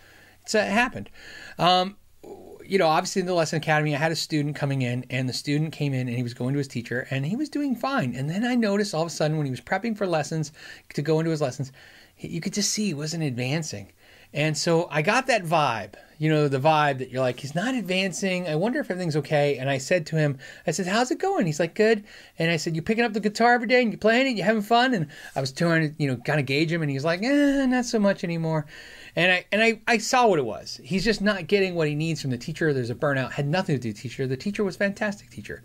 it's, 0.44 0.56
uh, 0.56 0.60
it 0.60 0.72
happened. 0.72 1.10
Um, 1.58 1.98
you 2.66 2.78
know, 2.78 2.88
obviously 2.88 3.20
in 3.20 3.26
the 3.26 3.34
lesson 3.34 3.58
academy, 3.58 3.96
I 3.96 3.98
had 3.98 4.12
a 4.12 4.16
student 4.16 4.56
coming 4.56 4.82
in, 4.82 5.06
and 5.10 5.28
the 5.28 5.34
student 5.34 5.74
came 5.74 5.94
in 5.94 6.08
and 6.08 6.16
he 6.16 6.24
was 6.24 6.34
going 6.34 6.54
to 6.54 6.58
his 6.58 6.68
teacher, 6.68 7.08
and 7.10 7.26
he 7.26 7.36
was 7.36 7.50
doing 7.50 7.76
fine. 7.76 8.16
And 8.16 8.30
then 8.30 8.46
I 8.46 8.56
noticed 8.56 8.94
all 8.94 9.02
of 9.02 9.08
a 9.08 9.12
sudden 9.12 9.38
when 9.38 9.46
he 9.46 9.52
was 9.52 9.62
prepping 9.62 9.98
for 9.98 10.08
lessons 10.08 10.52
to 10.94 11.02
go 11.02 11.20
into 11.20 11.32
his 11.32 11.42
lessons, 11.42 11.72
you 12.18 12.40
could 12.40 12.54
just 12.54 12.72
see 12.72 12.88
he 12.88 12.94
wasn't 12.94 13.24
advancing. 13.24 13.92
And 14.34 14.58
so 14.58 14.88
I 14.90 15.02
got 15.02 15.28
that 15.28 15.44
vibe, 15.44 15.96
you 16.18 16.30
know, 16.30 16.48
the 16.48 16.60
vibe 16.60 17.00
that 17.00 17.10
you're 17.10 17.22
like, 17.22 17.40
he's 17.40 17.54
not 17.54 17.76
advancing. 17.76 18.48
I 18.48 18.56
wonder 18.56 18.80
if 18.80 18.90
everything's 18.90 19.18
okay. 19.18 19.58
And 19.58 19.70
I 19.70 19.78
said 19.78 20.06
to 20.08 20.16
him, 20.16 20.38
I 20.66 20.72
said, 20.72 20.88
how's 20.88 21.12
it 21.12 21.20
going? 21.20 21.46
He's 21.46 21.60
like, 21.60 21.76
good. 21.76 22.06
And 22.40 22.50
I 22.50 22.56
said, 22.56 22.76
you 22.76 22.82
picking 22.82 23.04
up 23.04 23.12
the 23.12 23.20
guitar 23.20 23.54
every 23.54 23.68
day 23.68 23.82
and 23.82 23.92
you 23.92 23.98
playing 23.98 24.28
it, 24.28 24.38
you 24.38 24.44
having 24.44 24.62
fun? 24.62 24.94
And 24.94 25.08
I 25.36 25.42
was 25.42 25.52
trying 25.52 25.90
to, 25.90 26.02
you 26.02 26.08
know, 26.08 26.16
kind 26.16 26.40
of 26.40 26.46
gauge 26.46 26.72
him. 26.72 26.82
And 26.82 26.90
he's 26.90 27.04
like, 27.04 27.22
eh, 27.24 27.66
not 27.66 27.86
so 27.86 28.00
much 28.00 28.24
anymore. 28.24 28.66
And 29.16 29.32
I 29.32 29.46
and 29.52 29.62
I, 29.62 29.82
I 29.88 29.98
saw 29.98 30.28
what 30.28 30.40
it 30.40 30.46
was. 30.46 30.80
He's 30.82 31.04
just 31.04 31.22
not 31.22 31.48
getting 31.48 31.76
what 31.76 31.90
he 31.90 31.96
needs 31.96 32.22
from 32.22 32.32
the 32.32 32.38
teacher. 32.38 32.74
There's 32.74 32.90
a 32.90 32.96
burnout. 32.96 33.34
Had 33.34 33.48
nothing 33.48 33.76
to 33.76 33.82
do 33.82 33.90
with 33.90 33.98
the 33.98 34.02
teacher. 34.02 34.28
The 34.28 34.38
teacher 34.38 34.64
was 34.64 34.78
fantastic 34.78 35.30
teacher. 35.30 35.64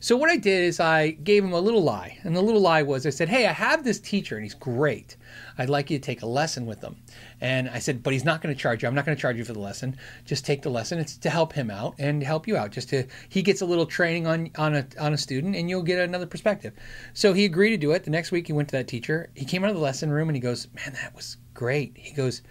So 0.00 0.16
what 0.16 0.30
I 0.30 0.36
did 0.36 0.62
is 0.62 0.80
I 0.80 1.10
gave 1.10 1.42
him 1.44 1.52
a 1.52 1.60
little 1.60 1.82
lie. 1.82 2.18
And 2.22 2.36
the 2.36 2.42
little 2.42 2.60
lie 2.60 2.82
was 2.82 3.06
I 3.06 3.10
said, 3.10 3.28
hey, 3.28 3.46
I 3.46 3.52
have 3.52 3.84
this 3.84 3.98
teacher 3.98 4.36
and 4.36 4.44
he's 4.44 4.54
great. 4.54 5.16
I'd 5.58 5.70
like 5.70 5.90
you 5.90 5.98
to 5.98 6.04
take 6.04 6.22
a 6.22 6.26
lesson 6.26 6.66
with 6.66 6.82
him. 6.82 6.96
And 7.40 7.68
I 7.68 7.78
said, 7.78 8.02
but 8.02 8.12
he's 8.12 8.24
not 8.24 8.42
going 8.42 8.54
to 8.54 8.60
charge 8.60 8.82
you. 8.82 8.88
I'm 8.88 8.94
not 8.94 9.04
going 9.04 9.16
to 9.16 9.20
charge 9.20 9.36
you 9.36 9.44
for 9.44 9.52
the 9.52 9.58
lesson. 9.58 9.96
just 10.24 10.44
take 10.44 10.62
the 10.62 10.70
lesson. 10.70 10.98
It's 10.98 11.16
to 11.18 11.30
help 11.30 11.52
him 11.52 11.70
out 11.70 11.94
and 11.98 12.22
help 12.22 12.46
you 12.46 12.56
out. 12.56 12.70
Just 12.70 12.88
to 12.90 13.04
he 13.28 13.42
gets 13.42 13.60
a 13.60 13.66
little 13.66 13.86
training 13.86 14.26
on 14.26 14.50
on 14.56 14.74
a 14.74 14.86
on 14.98 15.12
a 15.12 15.18
student, 15.18 15.56
and 15.56 15.68
you'll 15.68 15.82
get 15.82 15.98
another 15.98 16.26
perspective. 16.26 16.72
So 17.14 17.32
he 17.32 17.44
agreed 17.44 17.70
to 17.70 17.76
do 17.76 17.92
it. 17.92 18.04
The 18.04 18.10
next 18.10 18.30
week, 18.30 18.46
he 18.46 18.52
went 18.52 18.68
to 18.70 18.76
that 18.76 18.88
teacher. 18.88 19.30
He 19.34 19.44
came 19.44 19.64
out 19.64 19.70
of 19.70 19.76
the 19.76 19.82
lesson 19.82 20.10
room 20.10 20.28
and 20.28 20.36
he 20.36 20.40
goes, 20.40 20.68
"Man, 20.74 20.92
that 20.94 21.14
was 21.14 21.36
great." 21.54 21.96
He 21.96 22.12
goes, 22.14 22.42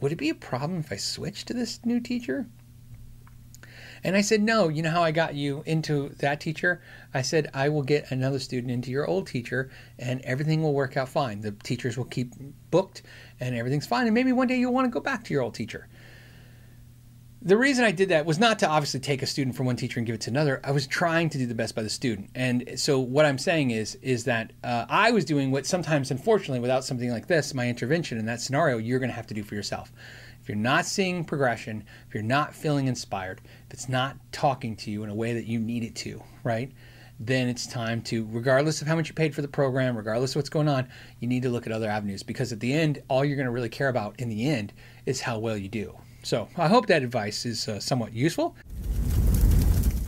"Would 0.00 0.12
it 0.12 0.18
be 0.18 0.30
a 0.30 0.34
problem 0.34 0.80
if 0.80 0.92
I 0.92 0.96
switched 0.96 1.48
to 1.48 1.54
this 1.54 1.80
new 1.84 2.00
teacher?" 2.00 2.46
And 4.02 4.16
I 4.16 4.20
said, 4.20 4.42
No, 4.42 4.68
you 4.68 4.82
know 4.82 4.90
how 4.90 5.02
I 5.02 5.10
got 5.10 5.34
you 5.34 5.62
into 5.66 6.10
that 6.18 6.40
teacher? 6.40 6.80
I 7.12 7.22
said, 7.22 7.50
I 7.52 7.68
will 7.68 7.82
get 7.82 8.10
another 8.10 8.38
student 8.38 8.70
into 8.70 8.90
your 8.90 9.06
old 9.06 9.26
teacher 9.26 9.70
and 9.98 10.20
everything 10.22 10.62
will 10.62 10.74
work 10.74 10.96
out 10.96 11.08
fine. 11.08 11.40
The 11.40 11.52
teachers 11.52 11.96
will 11.98 12.04
keep 12.04 12.34
booked 12.70 13.02
and 13.38 13.54
everything's 13.54 13.86
fine. 13.86 14.06
And 14.06 14.14
maybe 14.14 14.32
one 14.32 14.46
day 14.46 14.58
you'll 14.58 14.72
want 14.72 14.86
to 14.86 14.90
go 14.90 15.00
back 15.00 15.24
to 15.24 15.34
your 15.34 15.42
old 15.42 15.54
teacher. 15.54 15.88
The 17.42 17.56
reason 17.56 17.86
I 17.86 17.90
did 17.90 18.10
that 18.10 18.26
was 18.26 18.38
not 18.38 18.58
to 18.58 18.68
obviously 18.68 19.00
take 19.00 19.22
a 19.22 19.26
student 19.26 19.56
from 19.56 19.64
one 19.64 19.76
teacher 19.76 19.98
and 19.98 20.06
give 20.06 20.14
it 20.14 20.20
to 20.22 20.30
another. 20.30 20.60
I 20.62 20.72
was 20.72 20.86
trying 20.86 21.30
to 21.30 21.38
do 21.38 21.46
the 21.46 21.54
best 21.54 21.74
by 21.74 21.82
the 21.82 21.88
student. 21.88 22.28
And 22.34 22.78
so 22.78 23.00
what 23.00 23.24
I'm 23.24 23.38
saying 23.38 23.70
is 23.70 23.94
is 24.02 24.24
that 24.24 24.52
uh, 24.62 24.84
I 24.90 25.10
was 25.10 25.24
doing 25.24 25.50
what 25.50 25.64
sometimes, 25.64 26.10
unfortunately, 26.10 26.60
without 26.60 26.84
something 26.84 27.10
like 27.10 27.28
this, 27.28 27.54
my 27.54 27.66
intervention 27.66 28.18
in 28.18 28.26
that 28.26 28.42
scenario, 28.42 28.76
you're 28.76 28.98
going 28.98 29.08
to 29.08 29.16
have 29.16 29.26
to 29.28 29.34
do 29.34 29.42
for 29.42 29.54
yourself. 29.54 29.90
You're 30.50 30.56
not 30.56 30.84
seeing 30.84 31.22
progression, 31.22 31.84
if 32.08 32.12
you're 32.12 32.24
not 32.24 32.52
feeling 32.52 32.88
inspired, 32.88 33.40
if 33.68 33.72
it's 33.72 33.88
not 33.88 34.16
talking 34.32 34.74
to 34.78 34.90
you 34.90 35.04
in 35.04 35.08
a 35.08 35.14
way 35.14 35.32
that 35.32 35.46
you 35.46 35.60
need 35.60 35.84
it 35.84 35.94
to, 35.94 36.20
right? 36.42 36.72
Then 37.20 37.48
it's 37.48 37.68
time 37.68 38.02
to, 38.02 38.26
regardless 38.32 38.82
of 38.82 38.88
how 38.88 38.96
much 38.96 39.06
you 39.06 39.14
paid 39.14 39.32
for 39.32 39.42
the 39.42 39.48
program, 39.48 39.96
regardless 39.96 40.32
of 40.32 40.36
what's 40.36 40.48
going 40.48 40.66
on, 40.66 40.88
you 41.20 41.28
need 41.28 41.44
to 41.44 41.50
look 41.50 41.68
at 41.68 41.72
other 41.72 41.88
avenues 41.88 42.24
because 42.24 42.50
at 42.50 42.58
the 42.58 42.72
end, 42.72 43.00
all 43.06 43.24
you're 43.24 43.36
going 43.36 43.46
to 43.46 43.52
really 43.52 43.68
care 43.68 43.90
about 43.90 44.18
in 44.18 44.28
the 44.28 44.44
end 44.44 44.72
is 45.06 45.20
how 45.20 45.38
well 45.38 45.56
you 45.56 45.68
do. 45.68 45.96
So 46.24 46.48
I 46.56 46.66
hope 46.66 46.86
that 46.86 47.04
advice 47.04 47.46
is 47.46 47.68
uh, 47.68 47.78
somewhat 47.78 48.12
useful. 48.12 48.56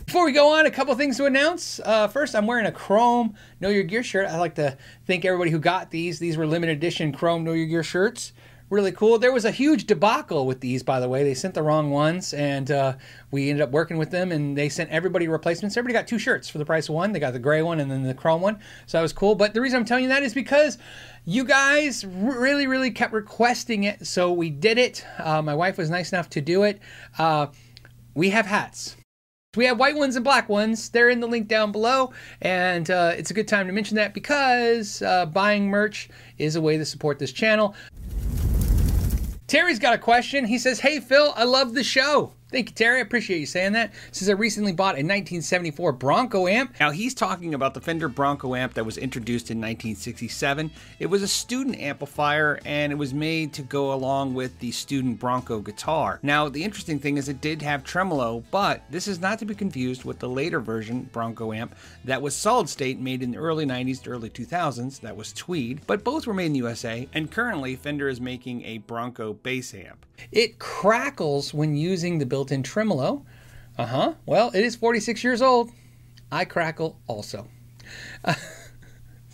Before 0.05 0.25
we 0.25 0.33
go 0.33 0.49
on, 0.49 0.65
a 0.65 0.71
couple 0.71 0.93
things 0.95 1.15
to 1.15 1.25
announce. 1.25 1.79
Uh, 1.79 2.09
first, 2.09 2.35
I'm 2.35 2.47
wearing 2.47 2.65
a 2.65 2.71
Chrome 2.73 3.33
Know 3.61 3.69
Your 3.69 3.83
Gear 3.83 4.03
shirt. 4.03 4.27
I'd 4.27 4.39
like 4.39 4.55
to 4.55 4.77
thank 5.07 5.23
everybody 5.23 5.51
who 5.51 5.59
got 5.59 5.89
these. 5.89 6.19
These 6.19 6.35
were 6.35 6.45
limited 6.45 6.75
edition 6.75 7.13
Chrome 7.13 7.45
Know 7.45 7.53
Your 7.53 7.67
Gear 7.67 7.83
shirts 7.83 8.33
really 8.69 8.91
cool. 8.91 9.19
There 9.19 9.31
was 9.31 9.45
a 9.45 9.51
huge 9.51 9.85
debacle 9.85 10.45
with 10.45 10.59
these, 10.59 10.83
by 10.83 10.99
the 10.99 11.07
way. 11.07 11.23
They 11.23 11.33
sent 11.33 11.53
the 11.53 11.61
wrong 11.61 11.89
ones, 11.91 12.33
and 12.33 12.69
uh, 12.71 12.93
we 13.31 13.49
ended 13.49 13.61
up 13.61 13.71
working 13.71 13.97
with 13.97 14.11
them, 14.11 14.31
and 14.31 14.57
they 14.57 14.69
sent 14.69 14.89
everybody 14.89 15.27
replacements. 15.27 15.77
Everybody 15.77 15.93
got 15.93 16.07
two 16.07 16.19
shirts 16.19 16.49
for 16.49 16.57
the 16.57 16.65
price 16.65 16.89
of 16.89 16.95
one. 16.95 17.11
They 17.11 17.19
got 17.19 17.33
the 17.33 17.39
gray 17.39 17.61
one 17.61 17.79
and 17.79 17.89
then 17.89 18.03
the 18.03 18.13
chrome 18.13 18.41
one, 18.41 18.59
so 18.85 18.97
that 18.97 19.01
was 19.01 19.13
cool. 19.13 19.35
But 19.35 19.53
the 19.53 19.61
reason 19.61 19.79
I'm 19.79 19.85
telling 19.85 20.03
you 20.03 20.09
that 20.09 20.23
is 20.23 20.33
because 20.33 20.77
you 21.25 21.43
guys 21.43 22.05
really, 22.05 22.67
really 22.67 22.91
kept 22.91 23.13
requesting 23.13 23.83
it, 23.83 24.05
so 24.05 24.31
we 24.31 24.49
did 24.49 24.77
it. 24.77 25.05
Uh, 25.19 25.41
my 25.41 25.55
wife 25.55 25.77
was 25.77 25.89
nice 25.89 26.11
enough 26.11 26.29
to 26.31 26.41
do 26.41 26.63
it. 26.63 26.79
Uh, 27.17 27.47
we 28.15 28.29
have 28.31 28.45
hats. 28.45 28.95
We 29.55 29.65
have 29.65 29.77
white 29.77 29.95
ones 29.95 30.15
and 30.15 30.25
black 30.25 30.49
ones. 30.49 30.89
They're 30.89 31.09
in 31.09 31.19
the 31.19 31.27
link 31.27 31.47
down 31.47 31.71
below, 31.71 32.11
and 32.41 32.89
uh, 32.89 33.11
it's 33.15 33.29
a 33.29 33.35
good 33.35 33.47
time 33.47 33.67
to 33.67 33.73
mention 33.73 33.95
that 33.97 34.15
because 34.15 35.03
uh, 35.03 35.27
buying 35.27 35.67
merch 35.67 36.09
is 36.39 36.55
a 36.55 36.61
way 36.61 36.75
to 36.75 36.85
support 36.85 37.19
this 37.19 37.31
channel. 37.31 37.75
Terry's 39.53 39.77
got 39.77 39.93
a 39.93 39.99
question. 39.99 40.45
He 40.45 40.57
says, 40.57 40.79
Hey, 40.79 40.99
Phil, 40.99 41.31
I 41.35 41.43
love 41.43 41.75
the 41.75 41.83
show. 41.83 42.33
Thank 42.53 42.69
you, 42.69 42.75
Terry. 42.75 42.99
I 42.99 43.01
appreciate 43.01 43.39
you 43.39 43.47
saying 43.47 43.73
that. 43.73 43.91
Says 44.11 44.29
I 44.29 44.33
recently 44.33 44.73
bought 44.73 44.93
a 44.93 45.01
1974 45.01 45.91
Bronco 45.93 46.45
amp. 46.45 46.79
Now 46.79 46.91
he's 46.91 47.15
talking 47.15 47.55
about 47.55 47.73
the 47.73 47.81
Fender 47.81 48.07
Bronco 48.07 48.53
amp 48.53 48.75
that 48.75 48.85
was 48.85 48.99
introduced 48.99 49.49
in 49.49 49.57
1967. 49.57 50.69
It 50.99 51.07
was 51.07 51.23
a 51.23 51.27
student 51.27 51.79
amplifier 51.79 52.59
and 52.63 52.91
it 52.91 52.95
was 52.95 53.11
made 53.11 53.53
to 53.53 53.63
go 53.63 53.91
along 53.91 54.35
with 54.35 54.59
the 54.59 54.69
student 54.69 55.17
Bronco 55.17 55.61
guitar. 55.61 56.19
Now 56.21 56.47
the 56.47 56.63
interesting 56.63 56.99
thing 56.99 57.17
is 57.17 57.27
it 57.27 57.41
did 57.41 57.63
have 57.63 57.83
tremolo, 57.83 58.43
but 58.51 58.83
this 58.91 59.07
is 59.07 59.19
not 59.19 59.39
to 59.39 59.45
be 59.45 59.55
confused 59.55 60.05
with 60.05 60.19
the 60.19 60.29
later 60.29 60.59
version 60.59 61.09
Bronco 61.11 61.53
amp 61.53 61.73
that 62.05 62.21
was 62.21 62.35
solid 62.35 62.69
state 62.69 62.99
made 62.99 63.23
in 63.23 63.31
the 63.31 63.37
early 63.37 63.65
90s 63.65 64.03
to 64.03 64.11
early 64.11 64.29
2000s. 64.29 64.99
That 64.99 65.17
was 65.17 65.33
Tweed, 65.33 65.81
but 65.87 66.03
both 66.03 66.27
were 66.27 66.35
made 66.35 66.45
in 66.45 66.53
the 66.53 66.59
USA. 66.59 67.09
And 67.13 67.31
currently 67.31 67.75
Fender 67.75 68.09
is 68.09 68.21
making 68.21 68.63
a 68.63 68.77
Bronco 68.77 69.33
bass 69.33 69.73
amp. 69.73 70.05
It 70.31 70.59
crackles 70.59 71.53
when 71.53 71.75
using 71.75 72.17
the 72.19 72.25
built-in 72.25 72.63
tremolo. 72.63 73.25
Uh-huh. 73.77 74.13
Well, 74.25 74.51
it 74.53 74.63
is 74.63 74.75
46 74.75 75.23
years 75.23 75.41
old. 75.41 75.71
I 76.31 76.45
crackle 76.45 76.99
also. 77.07 77.47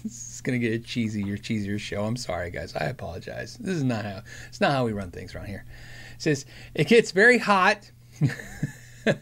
This 0.04 0.36
is 0.36 0.42
gonna 0.42 0.60
get 0.60 0.74
a 0.74 0.80
cheesier, 0.80 1.38
cheesier 1.40 1.80
show. 1.80 2.06
I'm 2.06 2.16
sorry, 2.16 2.52
guys. 2.52 2.74
I 2.76 2.86
apologize. 2.86 3.58
This 3.58 3.76
is 3.76 3.84
not 3.84 4.06
how 4.06 4.22
it's 4.48 4.62
not 4.62 4.72
how 4.72 4.86
we 4.86 4.94
run 4.94 5.12
things 5.12 5.36
around 5.36 5.48
here. 5.48 5.66
It 6.16 6.22
says 6.22 6.46
it 6.74 6.88
gets 6.88 7.12
very 7.12 7.38
hot. 7.38 7.92
uh, 9.06 9.14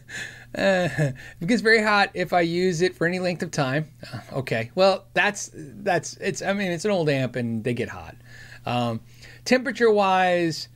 it 0.54 1.14
gets 1.46 1.62
very 1.62 1.82
hot 1.82 2.10
if 2.14 2.32
I 2.32 2.42
use 2.42 2.80
it 2.80 2.94
for 2.94 3.06
any 3.06 3.18
length 3.18 3.42
of 3.42 3.50
time. 3.50 3.88
Uh, 4.12 4.38
okay, 4.38 4.70
well 4.76 5.06
that's 5.14 5.50
that's 5.54 6.16
it's. 6.18 6.42
I 6.42 6.52
mean, 6.52 6.70
it's 6.70 6.84
an 6.84 6.92
old 6.92 7.08
amp 7.08 7.34
and 7.34 7.64
they 7.64 7.74
get 7.74 7.88
hot. 7.88 8.14
Um, 8.64 9.00
temperature 9.44 9.90
wise, 9.90 10.68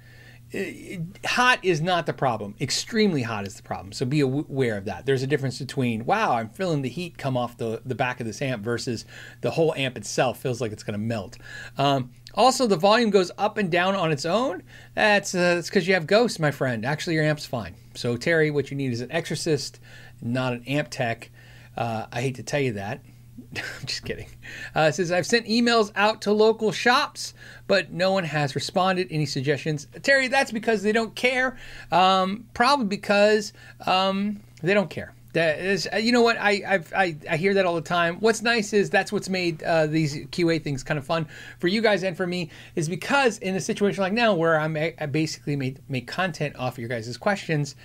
hot 1.24 1.58
is 1.62 1.80
not 1.80 2.06
the 2.06 2.12
problem. 2.12 2.54
Extremely 2.60 3.22
hot 3.22 3.46
is 3.46 3.54
the 3.54 3.62
problem. 3.62 3.92
So 3.92 4.04
be 4.04 4.20
aware 4.20 4.76
of 4.76 4.84
that. 4.84 5.06
There's 5.06 5.22
a 5.22 5.26
difference 5.26 5.58
between, 5.58 6.04
wow, 6.04 6.34
I'm 6.34 6.50
feeling 6.50 6.82
the 6.82 6.88
heat 6.88 7.16
come 7.16 7.36
off 7.36 7.56
the, 7.56 7.80
the 7.84 7.94
back 7.94 8.20
of 8.20 8.26
this 8.26 8.42
amp 8.42 8.62
versus 8.62 9.04
the 9.40 9.50
whole 9.50 9.74
amp 9.74 9.96
itself 9.96 10.38
feels 10.38 10.60
like 10.60 10.72
it's 10.72 10.82
going 10.82 10.98
to 10.98 10.98
melt. 10.98 11.38
Um, 11.78 12.10
also, 12.34 12.66
the 12.66 12.76
volume 12.76 13.10
goes 13.10 13.30
up 13.38 13.56
and 13.58 13.70
down 13.70 13.94
on 13.94 14.12
its 14.12 14.24
own. 14.24 14.62
That's 14.94 15.32
because 15.32 15.76
uh, 15.76 15.80
you 15.80 15.94
have 15.94 16.06
ghosts, 16.06 16.38
my 16.38 16.50
friend. 16.50 16.84
Actually, 16.84 17.14
your 17.14 17.24
amp's 17.24 17.46
fine. 17.46 17.74
So, 17.94 18.16
Terry, 18.16 18.50
what 18.50 18.70
you 18.70 18.76
need 18.76 18.92
is 18.92 19.00
an 19.00 19.12
exorcist, 19.12 19.80
not 20.20 20.52
an 20.52 20.64
amp 20.66 20.88
tech. 20.90 21.30
Uh, 21.76 22.06
I 22.12 22.20
hate 22.20 22.34
to 22.36 22.42
tell 22.42 22.60
you 22.60 22.72
that. 22.72 23.02
I'm 23.56 23.86
just 23.86 24.04
kidding. 24.04 24.26
Uh, 24.74 24.90
says, 24.90 25.12
I've 25.12 25.26
sent 25.26 25.46
emails 25.46 25.92
out 25.96 26.22
to 26.22 26.32
local 26.32 26.72
shops, 26.72 27.34
but 27.66 27.92
no 27.92 28.12
one 28.12 28.24
has 28.24 28.54
responded. 28.54 29.08
Any 29.10 29.26
suggestions? 29.26 29.86
Terry, 30.02 30.28
that's 30.28 30.52
because 30.52 30.82
they 30.82 30.92
don't 30.92 31.14
care. 31.14 31.56
Um, 31.90 32.46
probably 32.54 32.86
because 32.86 33.52
um, 33.86 34.40
they 34.62 34.74
don't 34.74 34.90
care. 34.90 35.12
That 35.32 35.60
is, 35.60 35.88
uh, 35.90 35.96
you 35.96 36.12
know 36.12 36.20
what? 36.20 36.36
I, 36.38 36.62
I've, 36.66 36.92
i 36.92 37.16
I 37.30 37.36
hear 37.38 37.54
that 37.54 37.64
all 37.64 37.74
the 37.74 37.80
time. 37.80 38.16
What's 38.16 38.42
nice 38.42 38.74
is 38.74 38.90
that's 38.90 39.10
what's 39.10 39.30
made 39.30 39.62
uh, 39.62 39.86
these 39.86 40.26
QA 40.26 40.62
things 40.62 40.82
kind 40.82 40.98
of 40.98 41.06
fun 41.06 41.26
for 41.58 41.68
you 41.68 41.80
guys 41.80 42.02
and 42.02 42.14
for 42.14 42.26
me. 42.26 42.50
Is 42.76 42.88
because 42.88 43.38
in 43.38 43.56
a 43.56 43.60
situation 43.60 44.02
like 44.02 44.12
now 44.12 44.34
where 44.34 44.60
I'm 44.60 44.76
I 44.76 45.06
basically 45.06 45.56
made 45.56 45.80
make 45.88 46.06
content 46.06 46.56
off 46.56 46.74
of 46.74 46.80
your 46.80 46.88
guys' 46.88 47.16
questions 47.16 47.76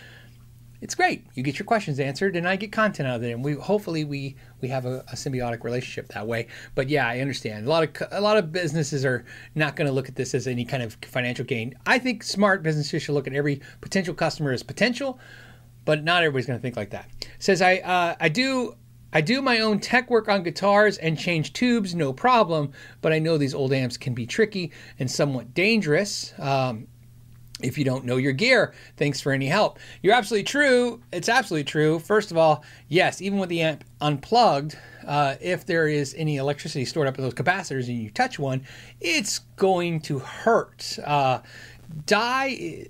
it's 0.81 0.95
great. 0.95 1.25
You 1.33 1.43
get 1.43 1.57
your 1.57 1.65
questions 1.65 1.99
answered, 1.99 2.35
and 2.35 2.47
I 2.47 2.55
get 2.55 2.71
content 2.71 3.07
out 3.07 3.17
of 3.17 3.23
it, 3.23 3.31
and 3.31 3.43
we 3.43 3.53
hopefully 3.53 4.05
we 4.05 4.35
we 4.61 4.67
have 4.67 4.85
a, 4.85 4.99
a 5.07 5.15
symbiotic 5.15 5.63
relationship 5.63 6.07
that 6.09 6.27
way. 6.27 6.47
But 6.75 6.89
yeah, 6.89 7.07
I 7.07 7.19
understand 7.19 7.65
a 7.65 7.69
lot 7.69 7.83
of 7.83 8.07
a 8.11 8.21
lot 8.21 8.37
of 8.37 8.51
businesses 8.51 9.03
are 9.05 9.25
not 9.55 9.75
going 9.75 9.87
to 9.87 9.93
look 9.93 10.07
at 10.07 10.15
this 10.15 10.35
as 10.35 10.47
any 10.47 10.65
kind 10.65 10.83
of 10.83 10.97
financial 11.03 11.45
gain. 11.45 11.75
I 11.85 11.99
think 11.99 12.23
smart 12.23 12.63
businesses 12.63 13.01
should 13.01 13.13
look 13.13 13.27
at 13.27 13.33
every 13.33 13.61
potential 13.81 14.13
customer 14.13 14.51
as 14.51 14.63
potential, 14.63 15.19
but 15.85 16.03
not 16.03 16.23
everybody's 16.23 16.45
going 16.45 16.59
to 16.59 16.61
think 16.61 16.77
like 16.77 16.91
that. 16.91 17.09
Says 17.39 17.61
I 17.61 17.77
uh, 17.77 18.15
I 18.19 18.29
do 18.29 18.75
I 19.13 19.21
do 19.21 19.41
my 19.41 19.61
own 19.61 19.79
tech 19.79 20.09
work 20.09 20.27
on 20.27 20.43
guitars 20.43 20.97
and 20.97 21.17
change 21.17 21.53
tubes, 21.53 21.95
no 21.95 22.13
problem, 22.13 22.71
but 23.01 23.13
I 23.13 23.19
know 23.19 23.37
these 23.37 23.53
old 23.53 23.73
amps 23.73 23.97
can 23.97 24.13
be 24.13 24.25
tricky 24.25 24.71
and 24.99 25.09
somewhat 25.09 25.53
dangerous. 25.53 26.33
Um, 26.37 26.87
if 27.61 27.77
you 27.77 27.83
don't 27.83 28.05
know 28.05 28.17
your 28.17 28.33
gear. 28.33 28.73
Thanks 28.97 29.19
for 29.19 29.31
any 29.31 29.47
help. 29.47 29.79
You're 30.01 30.13
absolutely 30.13 30.43
true. 30.43 31.01
It's 31.11 31.29
absolutely 31.29 31.65
true. 31.65 31.99
First 31.99 32.31
of 32.31 32.37
all, 32.37 32.63
yes, 32.87 33.21
even 33.21 33.39
with 33.39 33.49
the 33.49 33.61
amp 33.61 33.83
unplugged, 34.01 34.77
uh, 35.05 35.35
if 35.41 35.65
there 35.65 35.87
is 35.87 36.13
any 36.17 36.37
electricity 36.37 36.85
stored 36.85 37.07
up 37.07 37.17
in 37.17 37.23
those 37.23 37.33
capacitors 37.33 37.87
and 37.87 37.97
you 37.97 38.09
touch 38.09 38.37
one, 38.37 38.63
it's 39.01 39.39
going 39.55 40.01
to 40.01 40.19
hurt. 40.19 40.99
Uh, 41.03 41.39
die 42.05 42.87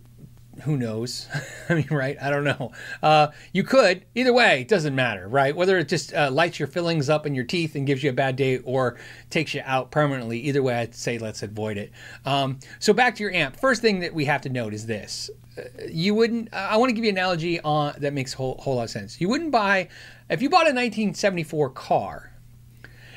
who 0.61 0.77
knows? 0.77 1.27
I 1.69 1.75
mean, 1.75 1.87
right? 1.91 2.17
I 2.21 2.29
don't 2.29 2.43
know. 2.43 2.71
Uh, 3.01 3.27
you 3.53 3.63
could. 3.63 4.05
Either 4.15 4.33
way, 4.33 4.61
it 4.61 4.67
doesn't 4.67 4.95
matter, 4.95 5.27
right? 5.27 5.55
Whether 5.55 5.77
it 5.77 5.87
just 5.87 6.13
uh, 6.13 6.29
lights 6.31 6.59
your 6.59 6.67
fillings 6.67 7.09
up 7.09 7.25
in 7.25 7.35
your 7.35 7.43
teeth 7.43 7.75
and 7.75 7.85
gives 7.85 8.03
you 8.03 8.09
a 8.09 8.13
bad 8.13 8.35
day 8.35 8.59
or 8.59 8.97
takes 9.29 9.53
you 9.53 9.61
out 9.65 9.91
permanently, 9.91 10.39
either 10.39 10.63
way, 10.63 10.75
I'd 10.75 10.95
say 10.95 11.17
let's 11.17 11.43
avoid 11.43 11.77
it. 11.77 11.91
Um, 12.25 12.59
so 12.79 12.93
back 12.93 13.15
to 13.15 13.23
your 13.23 13.31
amp. 13.31 13.59
First 13.59 13.81
thing 13.81 13.99
that 13.99 14.13
we 14.13 14.25
have 14.25 14.41
to 14.41 14.49
note 14.49 14.73
is 14.73 14.85
this. 14.85 15.29
Uh, 15.57 15.63
you 15.89 16.13
wouldn't, 16.13 16.53
I 16.53 16.77
want 16.77 16.89
to 16.89 16.93
give 16.93 17.03
you 17.03 17.11
an 17.11 17.17
analogy 17.17 17.59
on, 17.61 17.95
that 17.99 18.13
makes 18.13 18.33
a 18.33 18.37
whole, 18.37 18.57
whole 18.59 18.75
lot 18.75 18.83
of 18.83 18.89
sense. 18.89 19.19
You 19.19 19.29
wouldn't 19.29 19.51
buy, 19.51 19.89
if 20.29 20.41
you 20.41 20.49
bought 20.49 20.67
a 20.67 20.73
1974 20.73 21.69
car, 21.71 22.26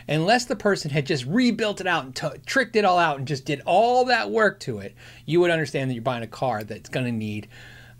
unless 0.09 0.45
the 0.47 0.57
person 0.57 0.91
had 0.91 1.07
just 1.07 1.25
rebuilt 1.27 1.81
it 1.81 1.87
out 1.87 2.05
and 2.05 2.15
t- 2.15 2.29
tricked 2.47 2.77
it 2.77 2.85
all 2.85 2.99
out 2.99 3.19
and 3.19 3.29
just 3.29 3.45
did 3.45 3.63
all 3.67 4.05
that 4.07 4.31
work 4.31 4.61
to 4.61 4.79
it, 4.79 4.95
you 5.27 5.41
would 5.41 5.51
understand 5.51 5.91
that 5.91 5.95
you're 5.95 6.03
buying 6.03 6.23
a 6.23 6.29
car 6.29 6.65
that's 6.65 6.89
going 6.89 7.07
to 7.07 7.13
need 7.13 7.49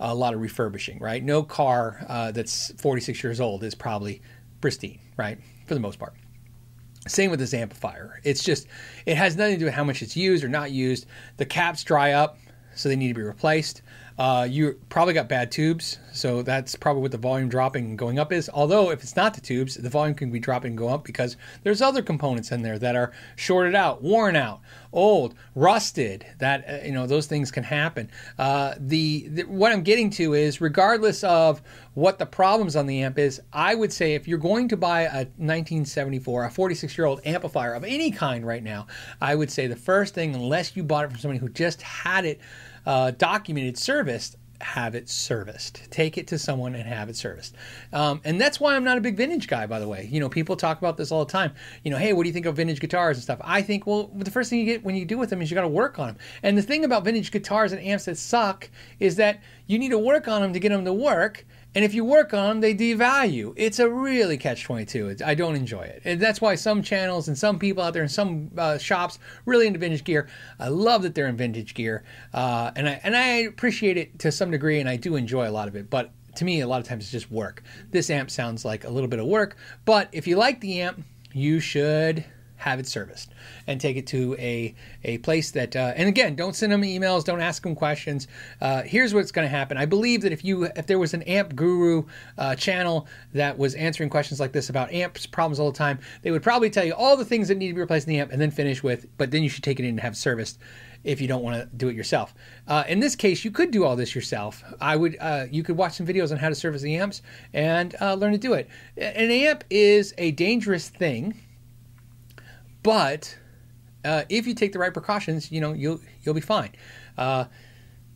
a 0.01 0.15
lot 0.15 0.35
of 0.35 0.41
refurbishing, 0.41 0.99
right? 0.99 1.23
No 1.23 1.43
car 1.43 2.05
uh, 2.09 2.33
that's 2.33 2.73
46 2.79 3.23
years 3.23 3.41
old 3.41 3.63
is 3.63 3.75
probably 3.75 4.23
pristine, 4.61 4.99
right? 5.17 5.39
For 5.67 5.75
the 5.75 5.81
most 5.81 5.99
part. 5.99 6.15
Same 7.07 7.31
with 7.31 7.41
this 7.41 7.55
amplifier. 7.55 8.21
It's 8.25 8.43
just, 8.43 8.67
it 9.07 9.17
has 9.17 9.37
nothing 9.37 9.55
to 9.55 9.59
do 9.59 9.65
with 9.67 9.75
how 9.75 9.85
much 9.85 10.03
it's 10.03 10.17
used 10.17 10.45
or 10.45 10.49
not 10.49 10.71
used. 10.71 11.07
The 11.39 11.47
caps 11.47 11.83
dry 11.83 12.13
up, 12.13 12.39
so 12.75 12.89
they 12.89 12.97
need 12.97 13.09
to 13.09 13.15
be 13.15 13.23
replaced. 13.23 13.83
Uh, 14.21 14.45
you 14.45 14.79
probably 14.91 15.15
got 15.15 15.31
bad 15.31 15.51
tubes, 15.51 15.99
so 16.13 16.43
that's 16.43 16.77
probably 16.77 17.01
what 17.01 17.11
the 17.11 17.17
volume 17.17 17.49
dropping 17.49 17.87
and 17.87 17.97
going 17.97 18.19
up 18.19 18.31
is. 18.35 18.51
Although 18.53 18.91
if 18.91 19.03
it's 19.03 19.17
not 19.17 19.33
the 19.33 19.41
tubes, 19.41 19.77
the 19.77 19.89
volume 19.89 20.15
can 20.15 20.31
be 20.31 20.39
dropping 20.39 20.73
and 20.73 20.79
go 20.79 20.89
up 20.89 21.05
because 21.05 21.39
there's 21.63 21.81
other 21.81 22.03
components 22.03 22.53
in 22.53 22.61
there 22.61 22.79
that 22.81 22.95
are 22.95 23.13
shorted 23.37 23.75
out, 23.75 24.03
worn 24.03 24.37
out, 24.37 24.61
old, 24.93 25.35
rusted. 25.55 26.27
That 26.39 26.69
uh, 26.69 26.85
you 26.85 26.93
know 26.93 27.07
those 27.07 27.29
things 27.29 27.51
can 27.51 27.65
happen. 27.65 28.11
Uh, 28.39 28.75
the, 28.79 29.27
the 29.29 29.43
what 29.45 29.73
I'm 29.73 29.83
getting 29.83 30.11
to 30.11 30.35
is 30.35 30.61
regardless 30.61 31.25
of 31.25 31.63
what 31.95 32.19
the 32.19 32.27
problems 32.27 32.77
on 32.77 32.85
the 32.85 33.01
amp 33.01 33.19
is, 33.19 33.41
I 33.55 33.75
would 33.75 33.91
say 33.91 34.15
if 34.15 34.29
you're 34.29 34.37
going 34.37 34.69
to 34.69 34.77
buy 34.77 35.05
a 35.05 35.25
1974, 35.39 36.45
a 36.45 36.51
46 36.51 36.99
year 36.99 37.07
old 37.07 37.23
amplifier 37.25 37.73
of 37.73 37.85
any 37.85 38.11
kind 38.11 38.47
right 38.47 38.63
now, 38.63 38.87
I 39.19 39.35
would 39.35 39.51
say 39.51 39.67
the 39.67 39.77
first 39.77 40.13
thing, 40.13 40.35
unless 40.35 40.77
you 40.77 40.83
bought 40.83 41.07
it 41.07 41.11
from 41.11 41.21
somebody 41.21 41.39
who 41.39 41.49
just 41.49 41.81
had 41.81 42.27
it 42.27 42.39
uh, 42.87 43.12
documented 43.12 43.77
serviced, 43.79 44.37
have 44.61 44.95
it 44.95 45.09
serviced. 45.09 45.90
Take 45.90 46.19
it 46.19 46.27
to 46.29 46.38
someone 46.38 46.75
and 46.75 46.87
have 46.87 47.09
it 47.09 47.16
serviced. 47.16 47.55
Um, 47.93 48.21
and 48.25 48.40
that's 48.40 48.61
why 48.61 48.77
I'm 48.77 48.85
not 48.85 48.99
a 48.99 49.01
big 49.01 49.16
vintage 49.16 49.49
guy, 49.49 49.66
by 49.66 49.79
the 49.79 49.88
way. 49.88 50.09
You 50.11 50.21
know, 50.21 50.29
people 50.29 50.57
talk 50.57 50.79
about 50.79 50.97
this 50.97 51.11
all 51.11 51.25
the 51.25 51.33
time. 51.33 51.53
You 51.83 51.90
know, 51.90 51.97
hey, 51.97 52.12
what 52.12 52.25
do 52.25 52.29
you 52.29 52.33
think 52.33 52.47
of 52.47 52.57
vintage 52.57 52.81
guitars 52.81 53.16
and 53.16 53.23
stuff? 53.23 53.40
I 53.43 53.62
think, 53.62 53.87
well, 53.87 54.11
the 54.14 54.31
first 54.31 54.51
thing 54.51 54.59
you 54.61 54.66
get 54.66 54.85
when 54.85 54.95
you 54.95 55.05
do 55.05 55.19
with 55.19 55.31
them 55.31 55.40
is 55.40 55.51
you 55.51 55.55
got 55.55 55.62
to 55.62 55.69
work 55.69 55.99
on 55.99 56.09
them. 56.09 56.19
And 56.43 56.59
the 56.59 56.62
thing 56.62 56.85
about 56.85 57.05
vintage 57.05 57.31
guitars 57.31 57.73
and 57.73 57.81
amps 57.83 58.05
that 58.05 58.19
suck 58.19 58.69
is 58.99 59.16
that 59.16 59.40
you 59.71 59.79
need 59.79 59.91
to 59.91 59.99
work 59.99 60.27
on 60.27 60.43
them 60.43 60.53
to 60.53 60.59
get 60.59 60.71
them 60.71 60.85
to 60.85 60.93
work. 60.93 61.47
And 61.77 61.85
if 61.85 61.95
you 61.95 62.05
work 62.05 62.35
on 62.35 62.49
them, 62.49 62.61
they 62.61 62.75
devalue. 62.75 63.55
It's 63.57 63.79
a 63.79 63.89
really 63.89 64.37
catch 64.37 64.65
22. 64.65 65.19
I 65.25 65.37
don't 65.37 65.55
enjoy 65.55 65.83
it. 65.83 66.03
And 66.05 66.21
that's 66.21 66.41
why 66.41 66.57
some 66.57 66.83
channels 66.83 67.29
and 67.29 67.39
some 67.39 67.57
people 67.57 67.85
out 67.85 67.93
there 67.93 68.03
and 68.03 68.11
some 68.11 68.51
uh, 68.59 68.79
shops 68.79 69.21
really 69.45 69.69
into 69.69 69.79
vintage 69.79 70.03
gear. 70.03 70.29
I 70.59 70.67
love 70.67 71.03
that 71.03 71.15
they're 71.15 71.29
in 71.29 71.37
vintage 71.37 71.75
gear. 71.75 72.03
Uh, 72.35 72.73
and, 72.75 72.89
I, 72.89 73.01
and 73.05 73.17
I 73.17 73.27
appreciate 73.43 73.97
it 73.97 74.19
to 74.19 74.33
some 74.33 74.51
degree, 74.51 74.81
and 74.81 74.89
I 74.89 74.97
do 74.97 75.15
enjoy 75.15 75.49
a 75.49 75.53
lot 75.53 75.69
of 75.69 75.77
it. 75.77 75.89
But 75.89 76.11
to 76.35 76.45
me, 76.45 76.63
a 76.63 76.67
lot 76.67 76.81
of 76.81 76.89
times 76.89 77.05
it's 77.05 77.13
just 77.13 77.31
work. 77.31 77.63
This 77.93 78.11
amp 78.11 78.33
sounds 78.33 78.65
like 78.65 78.83
a 78.83 78.91
little 78.91 79.09
bit 79.09 79.21
of 79.21 79.27
work. 79.27 79.57
But 79.85 80.09
if 80.11 80.27
you 80.27 80.35
like 80.35 80.61
the 80.61 80.81
amp, 80.81 81.05
you 81.33 81.61
should 81.61 82.25
have 82.61 82.79
it 82.79 82.87
serviced 82.87 83.31
and 83.66 83.81
take 83.81 83.96
it 83.96 84.07
to 84.07 84.37
a, 84.38 84.75
a 85.05 85.16
place 85.18 85.51
that 85.51 85.75
uh, 85.75 85.94
and 85.96 86.09
again 86.09 86.35
don't 86.35 86.55
send 86.55 86.70
them 86.70 86.83
emails 86.83 87.25
don't 87.25 87.40
ask 87.40 87.62
them 87.62 87.75
questions 87.75 88.29
uh, 88.61 88.83
here's 88.83 89.14
what's 89.14 89.33
going 89.33 89.46
to 89.46 89.49
happen 89.49 89.79
i 89.79 89.87
believe 89.87 90.20
that 90.20 90.31
if 90.31 90.44
you 90.44 90.64
if 90.77 90.87
there 90.87 90.99
was 90.99 91.14
an 91.14 91.23
amp 91.23 91.57
guru 91.57 92.05
uh, 92.37 92.55
channel 92.55 93.09
that 93.33 93.57
was 93.57 93.75
answering 93.77 94.11
questions 94.11 94.38
like 94.38 94.53
this 94.53 94.68
about 94.68 94.92
amps 94.92 95.25
problems 95.25 95.59
all 95.59 95.73
the 95.73 95.79
time 95.79 95.99
they 96.20 96.31
would 96.31 96.42
probably 96.42 96.68
tell 96.68 96.85
you 96.85 96.92
all 96.92 97.16
the 97.16 97.25
things 97.25 97.49
that 97.49 97.57
need 97.57 97.68
to 97.68 97.75
be 97.75 97.81
replaced 97.81 98.07
in 98.07 98.12
the 98.12 98.20
amp 98.20 98.31
and 98.31 98.40
then 98.40 98.51
finish 98.51 98.83
with 98.83 99.07
but 99.16 99.31
then 99.31 99.42
you 99.42 99.49
should 99.49 99.64
take 99.64 99.81
it 99.81 99.85
in 99.85 99.90
and 99.90 100.01
have 100.01 100.14
serviced 100.14 100.59
if 101.03 101.18
you 101.18 101.27
don't 101.27 101.42
want 101.42 101.57
to 101.57 101.77
do 101.77 101.88
it 101.88 101.96
yourself. 101.96 102.35
Uh, 102.68 102.85
in 102.87 103.01
this 103.01 103.16
case, 103.16 103.42
you 103.42 103.51
could 103.51 103.70
do 103.70 103.85
all 103.87 103.96
this 103.96 104.14
yourself. 104.14 104.62
I 104.83 104.96
would, 104.96 105.16
uh, 105.18 105.46
you 105.51 105.62
could 105.62 105.79
watch 105.79 105.94
some 105.94 106.07
videos 106.07 106.31
on 106.31 106.37
how 106.37 106.51
to 106.51 106.55
service 106.55 106.83
the 106.83 106.94
amps 106.96 107.23
and 107.55 107.96
uh, 108.03 108.12
learn 108.12 108.33
to 108.33 108.38
do 108.38 108.53
it. 108.53 108.68
An 108.99 109.31
amp 109.31 109.64
is 109.70 110.12
a 110.18 110.33
dangerous 110.33 110.90
thing 110.90 111.35
but 112.83 113.37
uh, 114.05 114.23
if 114.29 114.47
you 114.47 114.55
take 114.55 114.73
the 114.73 114.79
right 114.79 114.93
precautions, 114.93 115.53
you 115.53 115.61
know 115.61 115.73
you'll 115.73 116.01
you'll 116.23 116.35
be 116.35 116.40
fine. 116.40 116.73
Uh, 117.19 117.45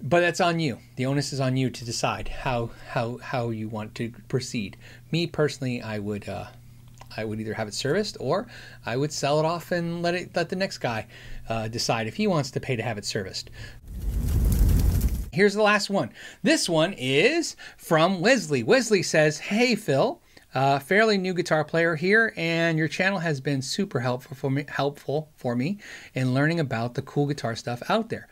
but 0.03 0.21
that's 0.21 0.41
on 0.41 0.61
you. 0.61 0.79
The 0.97 1.07
onus 1.07 1.33
is 1.33 1.41
on 1.41 1.57
you 1.57 1.71
to 1.71 1.85
decide 1.85 2.29
how 2.29 2.71
how 2.91 3.19
how 3.19 3.51
you 3.51 3.69
want 3.69 3.95
to 3.97 4.13
proceed. 4.29 4.77
Me 5.11 5.27
personally, 5.27 5.83
I 5.83 5.99
would 5.99 6.29
uh, 6.29 6.47
I 7.17 7.25
would 7.25 7.41
either 7.41 7.55
have 7.55 7.69
it 7.69 7.75
serviced 7.75 8.17
or 8.21 8.47
I 8.85 8.97
would 8.97 9.13
sell 9.13 9.39
it 9.39 9.45
off 9.45 9.73
and 9.73 10.03
let 10.03 10.15
it 10.15 10.31
let 10.35 10.49
the 10.49 10.57
next 10.57 10.79
guy 10.79 11.07
uh, 11.49 11.69
decide 11.69 12.07
if 12.07 12.17
he 12.17 12.27
wants 12.27 12.51
to 12.53 12.61
pay 12.61 12.77
to 12.77 12.83
have 12.83 12.99
it 12.99 13.05
serviced. 13.05 13.51
Here's 15.33 15.55
the 15.55 15.63
last 15.63 15.91
one. 15.91 16.13
This 16.43 16.69
one 16.69 16.93
is 16.93 17.57
from 17.77 18.21
Wesley. 18.21 18.63
Wesley 18.63 19.03
says, 19.03 19.39
"Hey 19.39 19.75
Phil." 19.75 20.21
Uh, 20.55 20.79
fairly 20.79 21.19
new 21.19 21.35
guitar 21.35 21.65
player 21.65 21.97
here, 21.97 22.33
and 22.37 22.79
your 22.79 22.87
channel 22.87 23.19
has 23.19 23.41
been 23.41 23.61
super 23.61 24.01
helpful 24.01 24.37
for 24.37 24.51
me, 24.51 24.65
helpful 24.69 25.29
for 25.37 25.57
me 25.57 25.79
in 26.15 26.33
learning 26.33 26.61
about 26.61 26.95
the 26.95 27.03
cool 27.03 27.27
guitar 27.27 27.57
stuff 27.57 27.83
out 27.89 28.09
there. 28.09 28.29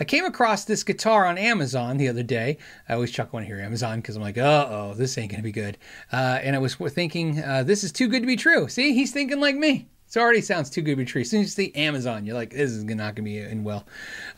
I 0.00 0.04
came 0.04 0.24
across 0.24 0.64
this 0.64 0.82
guitar 0.82 1.26
on 1.26 1.36
Amazon 1.36 1.96
the 1.98 2.08
other 2.08 2.22
day. 2.22 2.58
I 2.88 2.94
always 2.94 3.10
chuckle 3.10 3.36
when 3.36 3.44
I 3.44 3.46
hear 3.46 3.60
Amazon 3.60 4.00
because 4.00 4.16
I'm 4.16 4.22
like, 4.22 4.38
uh 4.38 4.66
oh, 4.70 4.94
this 4.94 5.18
ain't 5.18 5.30
gonna 5.30 5.42
be 5.42 5.52
good. 5.52 5.76
Uh, 6.12 6.38
and 6.42 6.56
I 6.56 6.58
was 6.58 6.74
thinking, 6.74 7.42
uh, 7.42 7.62
this 7.62 7.84
is 7.84 7.92
too 7.92 8.08
good 8.08 8.20
to 8.20 8.26
be 8.26 8.36
true. 8.36 8.68
See, 8.68 8.94
he's 8.94 9.12
thinking 9.12 9.40
like 9.40 9.56
me. 9.56 9.88
It 10.08 10.18
already 10.18 10.40
sounds 10.40 10.70
too 10.70 10.80
good 10.80 10.92
to 10.92 10.96
be 10.96 11.04
true. 11.04 11.20
As 11.22 11.30
soon 11.30 11.42
as 11.42 11.58
you 11.58 11.64
see 11.64 11.74
Amazon, 11.74 12.24
you're 12.24 12.36
like, 12.36 12.50
this 12.50 12.70
is 12.70 12.84
not 12.84 12.96
going 12.96 13.16
to 13.16 13.22
be 13.22 13.38
in 13.38 13.64
well. 13.64 13.86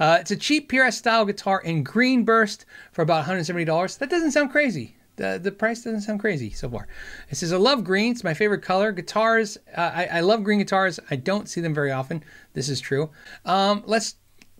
Uh, 0.00 0.16
it's 0.20 0.30
a 0.32 0.36
cheap 0.36 0.72
PRS 0.72 0.94
style 0.94 1.24
guitar 1.24 1.60
in 1.60 1.84
green 1.84 2.24
burst 2.24 2.64
for 2.90 3.02
about 3.02 3.26
$170. 3.26 3.98
That 3.98 4.10
doesn't 4.10 4.32
sound 4.32 4.50
crazy 4.50 4.96
the, 5.18 5.38
the 5.42 5.52
price 5.52 5.82
doesn't 5.82 6.00
sound 6.00 6.20
crazy 6.20 6.50
so 6.50 6.70
far. 6.70 6.88
It 7.28 7.36
says, 7.36 7.52
I 7.52 7.56
love 7.56 7.84
green. 7.84 8.12
It's 8.12 8.24
my 8.24 8.34
favorite 8.34 8.62
color. 8.62 8.92
Guitars, 8.92 9.58
uh, 9.76 9.90
I, 9.94 10.06
I, 10.06 10.20
love 10.20 10.44
green 10.44 10.58
guitars. 10.58 10.98
I 11.10 11.16
don't 11.16 11.48
see 11.48 11.60
them 11.60 11.74
very 11.74 11.92
often. 11.92 12.24
This 12.54 12.68
is 12.68 12.80
true. 12.80 13.10
Um, 13.44 13.82
let's 13.84 14.14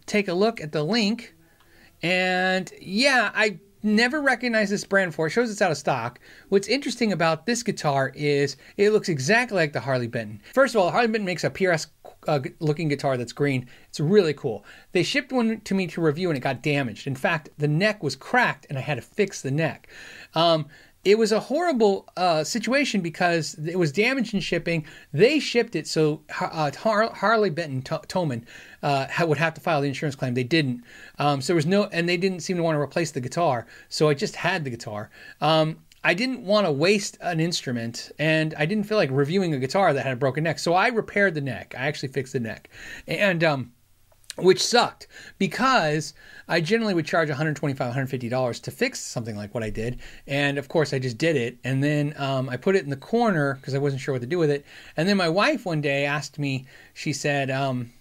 take 0.05 0.29
a 0.29 0.35
look 0.35 0.61
at 0.61 0.73
the 0.73 0.83
link. 0.83 1.35
And 2.03 2.71
yeah, 2.81 3.31
I 3.35 3.59
never 3.83 4.21
recognized 4.21 4.73
this 4.73 4.85
brand 4.85 5.13
before. 5.13 5.29
It 5.29 5.31
shows 5.31 5.51
it's 5.51 5.63
out 5.63 5.71
of 5.71 5.79
stock. 5.79 6.21
What's 6.49 6.69
interesting 6.69 7.13
about 7.13 7.47
this 7.47 7.63
guitar 7.63 8.13
is 8.15 8.57
it 8.77 8.91
looks 8.91 9.09
exactly 9.09 9.57
like 9.57 9.73
the 9.73 9.81
Harley 9.81 10.09
Benton. 10.09 10.43
First 10.53 10.75
of 10.75 10.81
all, 10.81 10.91
Harley 10.91 11.09
Benton 11.09 11.25
makes 11.25 11.45
a 11.45 11.51
PRS 11.51 11.87
looking 12.61 12.89
guitar 12.89 13.17
that's 13.17 13.33
green. 13.33 13.67
It's 13.89 14.01
really 14.01 14.35
cool. 14.35 14.65
They 14.93 15.03
shipped 15.03 15.33
one 15.33 15.61
to 15.61 15.75
me 15.75 15.87
to 15.89 16.01
review 16.01 16.29
and 16.31 16.37
it 16.37 16.41
got 16.41 16.63
damaged. 16.63 17.07
In 17.07 17.15
fact, 17.15 17.51
the 17.59 17.69
neck 17.69 18.03
was 18.03 18.17
cracked 18.17 18.67
and 18.69 18.79
I 18.79 18.83
had 18.83 18.97
to 18.97 19.03
fix 19.03 19.43
the 19.43 19.51
neck. 19.51 19.89
Um, 20.35 20.67
it 21.05 21.17
was 21.17 21.33
a 21.33 21.41
horrible 21.41 22.09
uh, 22.17 22.43
situation 22.45 23.01
because 23.01 23.55
it 23.55 23.79
was 23.79 23.93
damaged 23.93 24.35
in 24.35 24.41
shipping. 24.41 24.85
They 25.13 25.39
shipped 25.39 25.77
it, 25.77 25.87
so 25.87 26.23
uh, 26.41 26.71
Har- 26.77 27.15
Harley 27.15 27.51
Benton 27.51 27.83
T- 27.83 28.07
Thomann 28.09 28.45
uh, 28.83 29.07
would 29.21 29.39
have 29.39 29.55
to 29.55 29.61
file 29.61 29.81
the 29.81 29.89
insurance 29.89 30.17
claim. 30.17 30.35
They 30.35 30.45
didn't, 30.45 30.83
um, 31.19 31.41
so 31.41 31.49
there 31.49 31.57
was 31.57 31.67
no, 31.67 31.85
and 31.85 32.09
they 32.09 32.17
didn't 32.17 32.41
seem 32.41 32.57
to 32.57 32.63
want 32.63 32.75
to 32.75 32.81
replace 32.81 33.13
the 33.13 33.21
guitar. 33.21 33.67
So 33.89 34.09
I 34.09 34.15
just 34.15 34.37
had 34.37 34.65
the 34.65 34.71
guitar. 34.71 35.09
Um, 35.41 35.79
I 36.09 36.15
didn't 36.15 36.43
want 36.43 36.67
to 36.67 36.73
waste 36.73 37.19
an 37.21 37.39
instrument, 37.39 38.13
and 38.19 38.55
I 38.57 38.65
didn't 38.65 38.85
feel 38.85 38.97
like 38.97 39.11
reviewing 39.13 39.53
a 39.53 39.59
guitar 39.59 39.93
that 39.93 40.05
had 40.05 40.15
a 40.15 40.17
broken 40.17 40.45
neck. 40.45 40.59
So 40.59 40.73
I 40.73 40.89
repaired 40.89 41.35
the 41.35 41.43
neck. 41.43 41.75
I 41.77 41.87
actually 41.87 42.09
fixed 42.09 42.33
the 42.33 42.41
neck, 42.41 42.71
and 43.07 43.45
um, 43.45 43.73
which 44.39 44.65
sucked 44.65 45.07
because 45.37 46.15
I 46.49 46.63
generally 46.63 46.95
would 46.95 47.05
charge 47.05 47.29
$125, 47.29 47.77
$150 47.77 48.63
to 48.63 48.71
fix 48.71 49.01
something 49.01 49.37
like 49.37 49.53
what 49.53 49.63
I 49.63 49.69
did. 49.69 50.01
And 50.27 50.57
of 50.57 50.69
course, 50.69 50.95
I 50.95 50.99
just 50.99 51.19
did 51.19 51.37
it. 51.37 51.59
And 51.63 51.85
then 51.85 52.15
um, 52.17 52.49
I 52.49 52.57
put 52.57 52.75
it 52.75 52.85
in 52.85 52.89
the 52.89 52.97
corner 52.97 53.57
because 53.57 53.75
I 53.75 53.79
wasn't 53.79 54.01
sure 54.01 54.15
what 54.15 54.23
to 54.23 54.27
do 54.27 54.39
with 54.39 54.51
it. 54.51 54.65
And 54.97 55.07
then 55.07 55.19
my 55.19 55.29
wife 55.29 55.67
one 55.67 55.83
day 55.83 56.07
asked 56.07 56.39
me, 56.39 56.65
she 56.95 57.13
said, 57.13 57.51
um, 57.51 57.93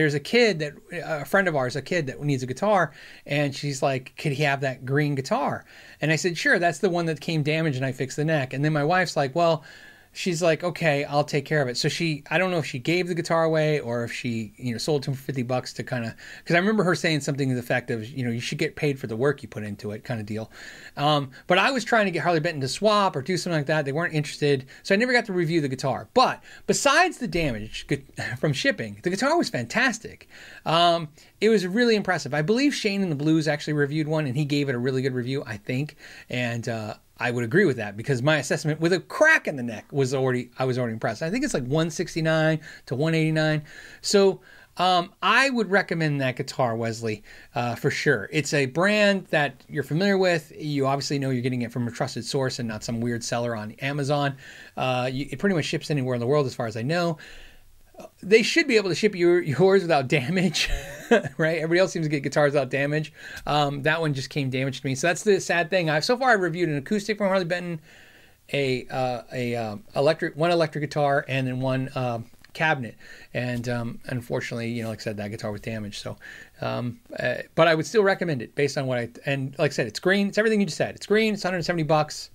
there's 0.00 0.14
a 0.14 0.20
kid 0.20 0.60
that 0.60 0.72
a 1.04 1.26
friend 1.26 1.46
of 1.46 1.54
ours, 1.54 1.76
a 1.76 1.82
kid 1.82 2.06
that 2.06 2.18
needs 2.22 2.42
a 2.42 2.46
guitar, 2.46 2.92
and 3.26 3.54
she's 3.54 3.82
like, 3.82 4.16
"Could 4.16 4.32
he 4.32 4.44
have 4.44 4.62
that 4.62 4.86
green 4.86 5.14
guitar?" 5.14 5.66
And 6.00 6.10
I 6.10 6.16
said, 6.16 6.38
"Sure, 6.38 6.58
that's 6.58 6.78
the 6.78 6.88
one 6.88 7.04
that 7.04 7.20
came 7.20 7.42
damaged, 7.42 7.76
and 7.76 7.84
I 7.84 7.92
fixed 7.92 8.16
the 8.16 8.24
neck." 8.24 8.54
And 8.54 8.64
then 8.64 8.72
my 8.72 8.82
wife's 8.82 9.14
like, 9.14 9.34
"Well, 9.34 9.62
she's 10.12 10.42
like, 10.42 10.64
okay, 10.64 11.04
I'll 11.04 11.24
take 11.24 11.44
care 11.44 11.62
of 11.62 11.68
it. 11.68 11.76
So 11.76 11.88
she, 11.88 12.24
I 12.30 12.38
don't 12.38 12.50
know 12.50 12.58
if 12.58 12.66
she 12.66 12.78
gave 12.78 13.06
the 13.06 13.14
guitar 13.14 13.44
away 13.44 13.80
or 13.80 14.04
if 14.04 14.12
she, 14.12 14.52
you 14.56 14.72
know, 14.72 14.78
sold 14.78 15.04
to 15.04 15.10
him 15.10 15.16
for 15.16 15.22
50 15.22 15.42
bucks 15.44 15.72
to 15.74 15.84
kind 15.84 16.04
of, 16.04 16.14
because 16.38 16.56
I 16.56 16.58
remember 16.58 16.82
her 16.84 16.94
saying 16.94 17.20
something 17.20 17.48
to 17.48 17.54
the 17.54 17.60
effect 17.60 17.90
of, 17.90 18.08
you 18.08 18.24
know, 18.24 18.30
you 18.30 18.40
should 18.40 18.58
get 18.58 18.76
paid 18.76 18.98
for 18.98 19.06
the 19.06 19.16
work 19.16 19.42
you 19.42 19.48
put 19.48 19.62
into 19.62 19.92
it 19.92 20.04
kind 20.04 20.20
of 20.20 20.26
deal. 20.26 20.50
Um, 20.96 21.30
but 21.46 21.58
I 21.58 21.70
was 21.70 21.84
trying 21.84 22.06
to 22.06 22.10
get 22.10 22.22
Harley 22.22 22.40
Benton 22.40 22.60
to 22.60 22.68
swap 22.68 23.14
or 23.14 23.22
do 23.22 23.36
something 23.36 23.58
like 23.58 23.66
that. 23.66 23.84
They 23.84 23.92
weren't 23.92 24.14
interested. 24.14 24.66
So 24.82 24.94
I 24.94 24.98
never 24.98 25.12
got 25.12 25.26
to 25.26 25.32
review 25.32 25.60
the 25.60 25.68
guitar. 25.68 26.08
But 26.14 26.42
besides 26.66 27.18
the 27.18 27.28
damage 27.28 27.86
from 28.38 28.52
shipping, 28.52 28.98
the 29.02 29.10
guitar 29.10 29.36
was 29.38 29.48
fantastic. 29.48 30.28
Um, 30.66 31.08
it 31.40 31.48
was 31.48 31.66
really 31.66 31.94
impressive. 31.94 32.34
I 32.34 32.42
believe 32.42 32.74
Shane 32.74 33.02
in 33.02 33.10
the 33.10 33.16
Blues 33.16 33.46
actually 33.46 33.74
reviewed 33.74 34.08
one 34.08 34.26
and 34.26 34.36
he 34.36 34.44
gave 34.44 34.68
it 34.68 34.74
a 34.74 34.78
really 34.78 35.02
good 35.02 35.14
review, 35.14 35.42
I 35.46 35.56
think. 35.56 35.96
And, 36.28 36.68
uh, 36.68 36.94
I 37.20 37.30
would 37.30 37.44
agree 37.44 37.66
with 37.66 37.76
that 37.76 37.96
because 37.96 38.22
my 38.22 38.38
assessment 38.38 38.80
with 38.80 38.94
a 38.94 39.00
crack 39.00 39.46
in 39.46 39.56
the 39.56 39.62
neck 39.62 39.92
was 39.92 40.14
already 40.14 40.50
I 40.58 40.64
was 40.64 40.78
already 40.78 40.94
impressed. 40.94 41.22
I 41.22 41.30
think 41.30 41.44
it's 41.44 41.54
like 41.54 41.64
169 41.64 42.60
to 42.86 42.94
189. 42.94 43.62
So 44.00 44.40
um, 44.78 45.12
I 45.22 45.50
would 45.50 45.70
recommend 45.70 46.22
that 46.22 46.36
guitar, 46.36 46.74
Wesley, 46.74 47.22
uh, 47.54 47.74
for 47.74 47.90
sure. 47.90 48.30
It's 48.32 48.54
a 48.54 48.64
brand 48.64 49.26
that 49.26 49.62
you're 49.68 49.82
familiar 49.82 50.16
with. 50.16 50.52
You 50.56 50.86
obviously 50.86 51.18
know 51.18 51.28
you're 51.28 51.42
getting 51.42 51.62
it 51.62 51.70
from 51.70 51.86
a 51.86 51.90
trusted 51.90 52.24
source 52.24 52.58
and 52.58 52.66
not 52.66 52.82
some 52.82 53.00
weird 53.00 53.22
seller 53.22 53.54
on 53.54 53.72
Amazon. 53.82 54.36
Uh, 54.78 55.10
you, 55.12 55.26
it 55.30 55.38
pretty 55.38 55.54
much 55.54 55.66
ships 55.66 55.90
anywhere 55.90 56.14
in 56.14 56.20
the 56.20 56.26
world, 56.26 56.46
as 56.46 56.54
far 56.54 56.66
as 56.66 56.78
I 56.78 56.82
know 56.82 57.18
they 58.22 58.42
should 58.42 58.66
be 58.66 58.76
able 58.76 58.88
to 58.88 58.94
ship 58.94 59.14
your 59.14 59.40
yours 59.40 59.82
without 59.82 60.08
damage, 60.08 60.68
right? 61.38 61.58
Everybody 61.58 61.80
else 61.80 61.92
seems 61.92 62.06
to 62.06 62.10
get 62.10 62.22
guitars 62.22 62.52
without 62.52 62.70
damage. 62.70 63.12
Um, 63.46 63.82
that 63.82 64.00
one 64.00 64.14
just 64.14 64.30
came 64.30 64.50
damaged 64.50 64.82
to 64.82 64.86
me, 64.86 64.94
so 64.94 65.06
that's 65.06 65.22
the 65.22 65.40
sad 65.40 65.70
thing. 65.70 65.90
I've 65.90 66.04
so 66.04 66.16
far 66.16 66.30
I've 66.30 66.40
reviewed 66.40 66.68
an 66.68 66.76
acoustic 66.76 67.18
from 67.18 67.28
Harley 67.28 67.44
Benton, 67.44 67.80
a 68.52 68.86
uh, 68.88 69.22
a 69.32 69.56
uh, 69.56 69.76
electric 69.96 70.36
one 70.36 70.50
electric 70.50 70.82
guitar, 70.82 71.24
and 71.28 71.46
then 71.46 71.60
one 71.60 71.88
uh, 71.94 72.20
cabinet, 72.52 72.96
and 73.34 73.68
um, 73.68 74.00
unfortunately, 74.06 74.68
you 74.70 74.82
know, 74.82 74.88
like 74.88 75.00
I 75.00 75.02
said, 75.02 75.16
that 75.18 75.30
guitar 75.30 75.52
was 75.52 75.60
damaged. 75.60 76.02
So, 76.02 76.16
um, 76.60 77.00
uh, 77.18 77.36
but 77.54 77.68
I 77.68 77.74
would 77.74 77.86
still 77.86 78.02
recommend 78.02 78.42
it 78.42 78.54
based 78.54 78.76
on 78.78 78.86
what 78.86 78.98
I 78.98 79.08
and 79.26 79.54
like 79.58 79.72
I 79.72 79.74
said, 79.74 79.86
it's 79.86 80.00
green. 80.00 80.28
It's 80.28 80.38
everything 80.38 80.60
you 80.60 80.66
just 80.66 80.78
said. 80.78 80.94
It's 80.94 81.06
green. 81.06 81.34
It's 81.34 81.44
170 81.44 81.82
bucks. 81.84 82.30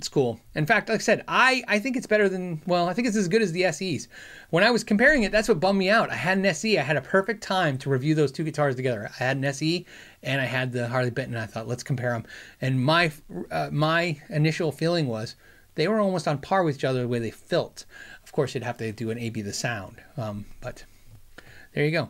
It's 0.00 0.08
cool. 0.08 0.40
In 0.54 0.64
fact, 0.64 0.88
like 0.88 1.00
I 1.00 1.02
said, 1.02 1.24
I, 1.28 1.62
I 1.68 1.78
think 1.78 1.94
it's 1.94 2.06
better 2.06 2.26
than, 2.26 2.62
well, 2.66 2.88
I 2.88 2.94
think 2.94 3.06
it's 3.06 3.18
as 3.18 3.28
good 3.28 3.42
as 3.42 3.52
the 3.52 3.70
SEs. 3.70 4.08
When 4.48 4.64
I 4.64 4.70
was 4.70 4.82
comparing 4.82 5.24
it, 5.24 5.30
that's 5.30 5.46
what 5.46 5.60
bummed 5.60 5.78
me 5.78 5.90
out. 5.90 6.08
I 6.08 6.14
had 6.14 6.38
an 6.38 6.46
SE. 6.46 6.78
I 6.78 6.82
had 6.82 6.96
a 6.96 7.02
perfect 7.02 7.42
time 7.42 7.76
to 7.76 7.90
review 7.90 8.14
those 8.14 8.32
two 8.32 8.42
guitars 8.42 8.76
together. 8.76 9.10
I 9.20 9.22
had 9.22 9.36
an 9.36 9.44
SE 9.44 9.84
and 10.22 10.40
I 10.40 10.46
had 10.46 10.72
the 10.72 10.88
Harley 10.88 11.10
Benton. 11.10 11.34
And 11.34 11.42
I 11.42 11.46
thought, 11.46 11.68
let's 11.68 11.82
compare 11.82 12.12
them. 12.12 12.24
And 12.62 12.82
my, 12.82 13.12
uh, 13.50 13.68
my 13.70 14.18
initial 14.30 14.72
feeling 14.72 15.06
was 15.06 15.36
they 15.74 15.86
were 15.86 16.00
almost 16.00 16.26
on 16.26 16.38
par 16.38 16.64
with 16.64 16.76
each 16.76 16.84
other 16.84 17.02
the 17.02 17.08
way 17.08 17.18
they 17.18 17.30
felt. 17.30 17.84
Of 18.24 18.32
course, 18.32 18.54
you'd 18.54 18.64
have 18.64 18.78
to 18.78 18.92
do 18.92 19.10
an 19.10 19.18
AB 19.18 19.42
the 19.42 19.52
sound, 19.52 19.96
um, 20.16 20.46
but 20.62 20.82
there 21.74 21.84
you 21.84 21.90
go. 21.90 22.08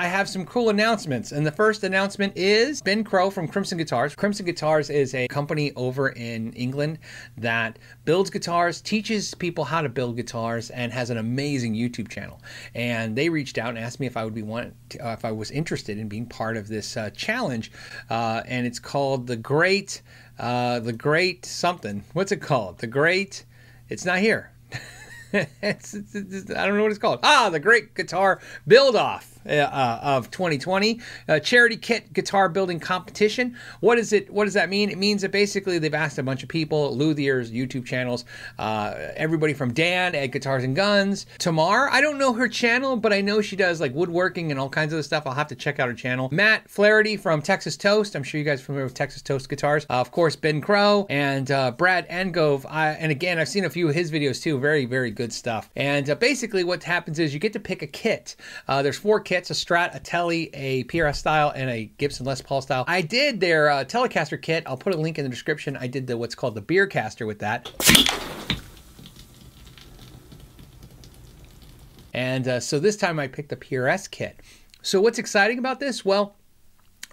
I 0.00 0.06
have 0.06 0.28
some 0.28 0.46
cool 0.46 0.68
announcements. 0.68 1.32
And 1.32 1.44
the 1.44 1.50
first 1.50 1.82
announcement 1.82 2.34
is 2.36 2.80
Ben 2.80 3.02
Crowe 3.02 3.30
from 3.30 3.48
Crimson 3.48 3.78
Guitars. 3.78 4.14
Crimson 4.14 4.46
Guitars 4.46 4.90
is 4.90 5.12
a 5.12 5.26
company 5.26 5.72
over 5.74 6.10
in 6.10 6.52
England 6.52 7.00
that 7.36 7.80
builds 8.04 8.30
guitars, 8.30 8.80
teaches 8.80 9.34
people 9.34 9.64
how 9.64 9.82
to 9.82 9.88
build 9.88 10.14
guitars, 10.14 10.70
and 10.70 10.92
has 10.92 11.10
an 11.10 11.18
amazing 11.18 11.74
YouTube 11.74 12.08
channel. 12.08 12.40
And 12.76 13.16
they 13.16 13.28
reached 13.28 13.58
out 13.58 13.70
and 13.70 13.78
asked 13.78 13.98
me 13.98 14.06
if 14.06 14.16
I 14.16 14.24
would 14.24 14.36
be 14.36 14.42
want 14.42 14.72
uh, 15.02 15.08
if 15.08 15.24
I 15.24 15.32
was 15.32 15.50
interested 15.50 15.98
in 15.98 16.08
being 16.08 16.26
part 16.26 16.56
of 16.56 16.68
this 16.68 16.96
uh, 16.96 17.10
challenge. 17.10 17.72
Uh, 18.08 18.42
and 18.46 18.68
it's 18.68 18.78
called 18.78 19.26
the 19.26 19.36
Great 19.36 20.02
uh, 20.38 20.78
the 20.78 20.92
Great 20.92 21.44
something. 21.44 22.04
What's 22.12 22.30
it 22.30 22.40
called? 22.40 22.78
The 22.78 22.86
Great. 22.86 23.44
It's 23.88 24.04
not 24.04 24.20
here. 24.20 24.52
it's, 25.32 25.92
it's, 25.92 26.14
it's, 26.14 26.50
I 26.52 26.66
don't 26.66 26.76
know 26.76 26.82
what 26.82 26.92
it's 26.92 27.00
called. 27.00 27.18
Ah, 27.24 27.50
the 27.50 27.58
Great 27.58 27.96
Guitar 27.96 28.40
Build 28.68 28.94
Off. 28.94 29.37
Uh, 29.48 29.78
uh, 29.78 30.00
of 30.02 30.30
2020 30.30 31.00
uh, 31.28 31.38
charity 31.38 31.76
kit 31.76 32.12
guitar 32.12 32.48
building 32.48 32.78
competition. 32.78 33.56
What 33.80 33.98
is 33.98 34.12
it? 34.12 34.30
What 34.30 34.44
does 34.44 34.54
that 34.54 34.68
mean? 34.68 34.90
It 34.90 34.98
means 34.98 35.22
that 35.22 35.32
basically 35.32 35.78
they've 35.78 35.94
asked 35.94 36.18
a 36.18 36.22
bunch 36.22 36.42
of 36.42 36.50
people, 36.50 36.94
Luthier's 36.94 37.50
YouTube 37.50 37.86
channels, 37.86 38.26
uh, 38.58 38.94
everybody 39.16 39.54
from 39.54 39.72
Dan 39.72 40.14
at 40.14 40.26
Guitars 40.26 40.64
and 40.64 40.76
Guns, 40.76 41.24
Tamar. 41.38 41.88
I 41.90 42.02
don't 42.02 42.18
know 42.18 42.34
her 42.34 42.46
channel, 42.48 42.96
but 42.96 43.12
I 43.12 43.22
know 43.22 43.40
she 43.40 43.56
does 43.56 43.80
like 43.80 43.94
woodworking 43.94 44.50
and 44.50 44.60
all 44.60 44.68
kinds 44.68 44.92
of 44.92 45.02
stuff. 45.04 45.26
I'll 45.26 45.32
have 45.32 45.48
to 45.48 45.54
check 45.54 45.80
out 45.80 45.88
her 45.88 45.94
channel. 45.94 46.28
Matt 46.30 46.68
Flaherty 46.68 47.16
from 47.16 47.40
Texas 47.40 47.76
Toast. 47.76 48.14
I'm 48.16 48.22
sure 48.22 48.38
you 48.38 48.44
guys 48.44 48.60
are 48.60 48.64
familiar 48.64 48.84
with 48.84 48.94
Texas 48.94 49.22
Toast 49.22 49.48
guitars. 49.48 49.86
Of 49.88 50.10
course, 50.10 50.36
Ben 50.36 50.60
Crowe 50.60 51.06
and 51.08 51.46
Brad 51.78 52.06
Angove. 52.10 52.66
I, 52.68 52.90
and 52.90 53.10
again, 53.10 53.38
I've 53.38 53.48
seen 53.48 53.64
a 53.64 53.70
few 53.70 53.88
of 53.88 53.94
his 53.94 54.12
videos 54.12 54.42
too. 54.42 54.58
Very, 54.58 54.84
very 54.84 55.10
good 55.10 55.32
stuff. 55.32 55.70
And 55.74 56.18
basically, 56.20 56.64
what 56.64 56.82
happens 56.84 57.18
is 57.18 57.32
you 57.32 57.40
get 57.40 57.54
to 57.54 57.60
pick 57.60 57.82
a 57.82 57.86
kit. 57.86 58.36
there's 58.66 58.98
four 58.98 59.20
kits 59.20 59.37
kits 59.38 59.50
a 59.50 59.54
Strat, 59.54 59.94
a 59.94 60.00
Tele, 60.00 60.50
a 60.52 60.82
PRS 60.84 61.14
style, 61.14 61.52
and 61.54 61.70
a 61.70 61.84
Gibson 61.98 62.26
Les 62.26 62.42
Paul 62.42 62.60
style. 62.60 62.84
I 62.88 63.02
did 63.02 63.38
their 63.38 63.70
uh, 63.70 63.84
Telecaster 63.84 64.40
kit. 64.40 64.64
I'll 64.66 64.76
put 64.76 64.92
a 64.94 64.96
link 64.96 65.16
in 65.16 65.24
the 65.24 65.30
description. 65.30 65.76
I 65.76 65.86
did 65.86 66.08
the 66.08 66.16
what's 66.16 66.34
called 66.34 66.56
the 66.56 66.60
Beer 66.60 66.88
Caster 66.88 67.24
with 67.24 67.38
that. 67.38 67.70
And 72.12 72.48
uh, 72.48 72.58
so 72.58 72.80
this 72.80 72.96
time 72.96 73.20
I 73.20 73.28
picked 73.28 73.50
the 73.50 73.56
PRS 73.56 74.10
kit. 74.10 74.40
So 74.82 75.00
what's 75.00 75.20
exciting 75.20 75.58
about 75.60 75.78
this? 75.78 76.04
Well, 76.04 76.34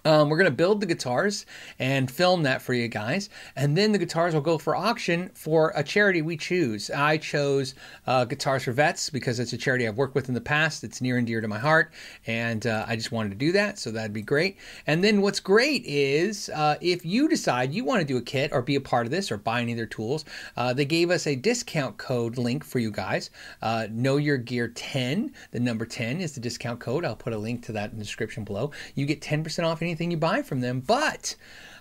um, 0.06 0.28
we're 0.28 0.36
going 0.36 0.50
to 0.50 0.56
build 0.56 0.80
the 0.80 0.86
guitars 0.86 1.46
and 1.80 2.08
film 2.08 2.44
that 2.44 2.62
for 2.62 2.72
you 2.72 2.86
guys. 2.86 3.28
And 3.56 3.76
then 3.76 3.90
the 3.90 3.98
guitars 3.98 4.34
will 4.34 4.40
go 4.40 4.56
for 4.56 4.76
auction 4.76 5.30
for 5.34 5.72
a 5.74 5.82
charity 5.82 6.22
we 6.22 6.36
choose. 6.36 6.90
I 6.90 7.16
chose 7.16 7.74
uh, 8.06 8.24
Guitars 8.24 8.62
for 8.62 8.72
Vets 8.72 9.10
because 9.10 9.40
it's 9.40 9.52
a 9.52 9.56
charity 9.56 9.88
I've 9.88 9.96
worked 9.96 10.14
with 10.14 10.28
in 10.28 10.34
the 10.34 10.40
past. 10.40 10.84
It's 10.84 11.00
near 11.00 11.18
and 11.18 11.26
dear 11.26 11.40
to 11.40 11.48
my 11.48 11.58
heart. 11.58 11.92
And 12.24 12.64
uh, 12.68 12.84
I 12.86 12.94
just 12.94 13.10
wanted 13.10 13.30
to 13.30 13.34
do 13.34 13.50
that. 13.52 13.80
So 13.80 13.90
that'd 13.90 14.12
be 14.12 14.22
great. 14.22 14.58
And 14.86 15.02
then 15.02 15.22
what's 15.22 15.40
great 15.40 15.82
is 15.84 16.50
uh, 16.50 16.76
if 16.80 17.04
you 17.04 17.28
decide 17.28 17.74
you 17.74 17.84
want 17.84 18.00
to 18.00 18.06
do 18.06 18.16
a 18.16 18.22
kit 18.22 18.52
or 18.52 18.62
be 18.62 18.76
a 18.76 18.80
part 18.80 19.06
of 19.06 19.10
this 19.10 19.32
or 19.32 19.38
buy 19.38 19.60
any 19.60 19.72
of 19.72 19.76
their 19.76 19.86
tools, 19.86 20.24
uh, 20.56 20.72
they 20.72 20.84
gave 20.84 21.10
us 21.10 21.26
a 21.26 21.34
discount 21.34 21.96
code 21.96 22.38
link 22.38 22.62
for 22.62 22.78
you 22.78 22.92
guys. 22.92 23.30
Uh, 23.60 23.88
know 23.90 24.18
Your 24.18 24.38
Gear 24.38 24.68
10. 24.68 25.32
The 25.50 25.58
number 25.58 25.84
10 25.84 26.20
is 26.20 26.32
the 26.32 26.40
discount 26.40 26.78
code. 26.78 27.04
I'll 27.04 27.16
put 27.16 27.32
a 27.32 27.38
link 27.38 27.64
to 27.64 27.72
that 27.72 27.90
in 27.90 27.98
the 27.98 28.04
description 28.04 28.44
below. 28.44 28.70
You 28.94 29.04
get 29.04 29.20
10% 29.20 29.64
off 29.64 29.82
anything 29.82 29.95
anything 29.96 30.10
you 30.10 30.18
buy 30.18 30.42
from 30.42 30.60
them, 30.60 30.80
but 30.80 31.36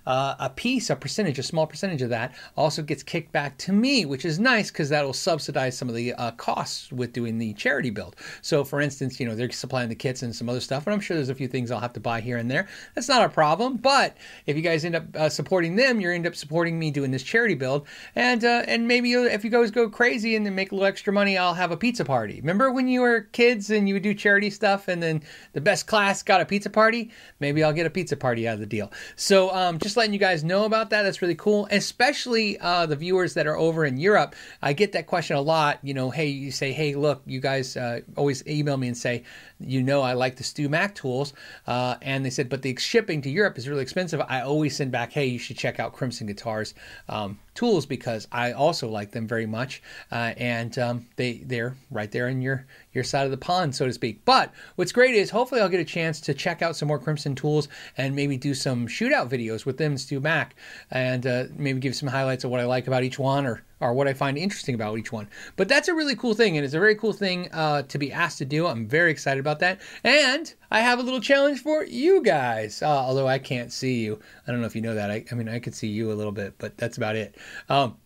uh, 0.05 0.35
a 0.39 0.49
piece, 0.49 0.89
a 0.89 0.95
percentage, 0.95 1.39
a 1.39 1.43
small 1.43 1.65
percentage 1.65 2.01
of 2.01 2.09
that 2.09 2.35
also 2.55 2.81
gets 2.81 3.03
kicked 3.03 3.31
back 3.31 3.57
to 3.57 3.73
me, 3.73 4.05
which 4.05 4.25
is 4.25 4.39
nice 4.39 4.69
because 4.69 4.89
that'll 4.89 5.13
subsidize 5.13 5.77
some 5.77 5.89
of 5.89 5.95
the 5.95 6.13
uh, 6.13 6.31
costs 6.31 6.91
with 6.91 7.13
doing 7.13 7.37
the 7.37 7.53
charity 7.53 7.89
build. 7.89 8.15
So, 8.41 8.63
for 8.63 8.81
instance, 8.81 9.19
you 9.19 9.27
know, 9.27 9.35
they're 9.35 9.51
supplying 9.51 9.89
the 9.89 9.95
kits 9.95 10.21
and 10.21 10.35
some 10.35 10.47
other 10.47 10.59
stuff, 10.59 10.85
but 10.85 10.93
I'm 10.93 10.99
sure 10.99 11.15
there's 11.17 11.29
a 11.29 11.35
few 11.35 11.47
things 11.47 11.71
I'll 11.71 11.79
have 11.79 11.93
to 11.93 11.99
buy 11.99 12.21
here 12.21 12.37
and 12.37 12.49
there. 12.49 12.67
That's 12.93 13.09
not 13.09 13.25
a 13.25 13.29
problem. 13.29 13.77
But 13.77 14.15
if 14.45 14.55
you 14.55 14.61
guys 14.61 14.85
end 14.85 14.95
up 14.95 15.03
uh, 15.15 15.29
supporting 15.29 15.75
them, 15.75 15.99
you 15.99 16.11
end 16.11 16.27
up 16.27 16.35
supporting 16.35 16.77
me 16.77 16.91
doing 16.91 17.09
this 17.09 17.23
charity 17.23 17.55
build. 17.55 17.87
And 18.15 18.43
uh, 18.43 18.63
and 18.67 18.87
maybe 18.87 19.13
if 19.13 19.43
you 19.43 19.49
guys 19.49 19.71
go 19.71 19.89
crazy 19.89 20.35
and 20.35 20.45
then 20.45 20.53
make 20.53 20.71
a 20.71 20.75
little 20.75 20.85
extra 20.87 21.11
money, 21.11 21.35
I'll 21.37 21.55
have 21.55 21.71
a 21.71 21.77
pizza 21.77 22.05
party. 22.05 22.39
Remember 22.41 22.71
when 22.71 22.87
you 22.87 23.01
were 23.01 23.21
kids 23.21 23.71
and 23.71 23.87
you 23.87 23.95
would 23.95 24.03
do 24.03 24.13
charity 24.13 24.51
stuff 24.51 24.87
and 24.87 25.01
then 25.01 25.23
the 25.53 25.61
best 25.61 25.87
class 25.87 26.21
got 26.21 26.41
a 26.41 26.45
pizza 26.45 26.69
party? 26.69 27.09
Maybe 27.39 27.63
I'll 27.63 27.73
get 27.73 27.87
a 27.87 27.89
pizza 27.89 28.04
party 28.13 28.47
out 28.47 28.55
of 28.55 28.59
the 28.59 28.65
deal. 28.65 28.91
So, 29.15 29.53
um, 29.53 29.79
just 29.79 29.97
letting 29.97 30.13
you 30.13 30.19
guys 30.19 30.43
know 30.43 30.65
about 30.65 30.89
that. 30.89 31.03
That's 31.03 31.21
really 31.21 31.35
cool, 31.35 31.67
especially 31.71 32.59
uh, 32.59 32.85
the 32.85 32.95
viewers 32.95 33.33
that 33.35 33.47
are 33.47 33.57
over 33.57 33.85
in 33.85 33.97
Europe. 33.97 34.35
I 34.61 34.73
get 34.73 34.91
that 34.93 35.07
question 35.07 35.35
a 35.35 35.41
lot. 35.41 35.79
You 35.81 35.93
know, 35.93 36.09
hey, 36.09 36.27
you 36.27 36.51
say, 36.51 36.71
hey, 36.71 36.95
look, 36.95 37.21
you 37.25 37.39
guys 37.39 37.77
uh, 37.77 38.01
always 38.15 38.45
email 38.47 38.77
me 38.77 38.87
and 38.87 38.97
say, 38.97 39.23
you 39.59 39.81
know, 39.81 40.01
I 40.01 40.13
like 40.13 40.35
the 40.35 40.43
Stu 40.43 40.65
StewMac 40.65 40.95
tools, 40.95 41.33
uh, 41.67 41.95
and 42.01 42.25
they 42.25 42.29
said, 42.29 42.49
but 42.49 42.61
the 42.61 42.75
shipping 42.77 43.21
to 43.21 43.29
Europe 43.29 43.57
is 43.57 43.67
really 43.69 43.81
expensive. 43.81 44.21
I 44.27 44.41
always 44.41 44.75
send 44.75 44.91
back, 44.91 45.11
hey, 45.11 45.25
you 45.25 45.39
should 45.39 45.57
check 45.57 45.79
out 45.79 45.93
Crimson 45.93 46.27
Guitars 46.27 46.73
um, 47.07 47.39
tools 47.53 47.85
because 47.85 48.27
I 48.31 48.51
also 48.51 48.89
like 48.89 49.11
them 49.11 49.27
very 49.27 49.45
much, 49.45 49.81
uh, 50.11 50.33
and 50.37 50.77
um, 50.79 51.05
they 51.15 51.43
they're 51.45 51.75
right 51.91 52.11
there 52.11 52.27
in 52.27 52.41
your 52.41 52.65
your 52.93 53.03
side 53.03 53.25
of 53.25 53.31
the 53.31 53.37
pond, 53.37 53.75
so 53.75 53.85
to 53.85 53.93
speak. 53.93 54.25
But 54.25 54.53
what's 54.75 54.91
great 54.91 55.15
is 55.15 55.29
hopefully 55.29 55.61
I'll 55.61 55.69
get 55.69 55.79
a 55.79 55.85
chance 55.85 56.19
to 56.21 56.33
check 56.33 56.61
out 56.61 56.75
some 56.75 56.87
more 56.87 56.99
Crimson 56.99 57.35
tools 57.35 57.67
and 57.97 58.15
maybe 58.15 58.37
do 58.37 58.53
some 58.53 58.87
shootout 58.87 59.29
videos 59.29 59.65
with 59.65 59.77
them 59.77 59.93
and 59.93 59.99
StewMac, 59.99 60.51
and 60.91 61.25
uh, 61.25 61.45
maybe 61.55 61.79
give 61.79 61.95
some 61.95 62.09
highlights 62.09 62.43
of 62.43 62.51
what 62.51 62.59
I 62.59 62.65
like 62.65 62.87
about 62.87 63.03
each 63.03 63.19
one 63.19 63.45
or 63.45 63.63
or 63.79 63.93
what 63.93 64.07
I 64.07 64.13
find 64.13 64.37
interesting 64.37 64.75
about 64.75 64.97
each 64.97 65.11
one. 65.11 65.27
But 65.55 65.67
that's 65.67 65.87
a 65.87 65.93
really 65.93 66.15
cool 66.15 66.33
thing, 66.33 66.57
and 66.57 66.65
it's 66.65 66.73
a 66.73 66.79
very 66.79 66.95
cool 66.95 67.13
thing 67.13 67.51
uh, 67.51 67.83
to 67.83 67.97
be 67.97 68.11
asked 68.11 68.37
to 68.39 68.45
do. 68.45 68.67
I'm 68.67 68.87
very 68.87 69.11
excited 69.11 69.39
about 69.39 69.59
that. 69.59 69.81
And 70.03 70.53
I 70.71 70.79
have 70.79 70.99
a 70.99 71.03
little 71.03 71.21
challenge 71.21 71.61
for 71.61 71.83
you 71.83 72.21
guys, 72.21 72.81
uh, 72.81 72.87
although 72.87 73.27
I 73.27 73.39
can't 73.39 73.71
see 73.71 74.03
you. 74.03 74.19
I 74.47 74.51
don't 74.51 74.61
know 74.61 74.67
if 74.67 74.75
you 74.75 74.81
know 74.81 74.95
that. 74.95 75.11
I, 75.11 75.25
I 75.31 75.35
mean, 75.35 75.49
I 75.49 75.59
could 75.59 75.75
see 75.75 75.87
you 75.87 76.11
a 76.11 76.15
little 76.15 76.31
bit, 76.31 76.55
but 76.57 76.77
that's 76.77 76.97
about 76.97 77.15
it. 77.15 77.35
Um, 77.69 77.97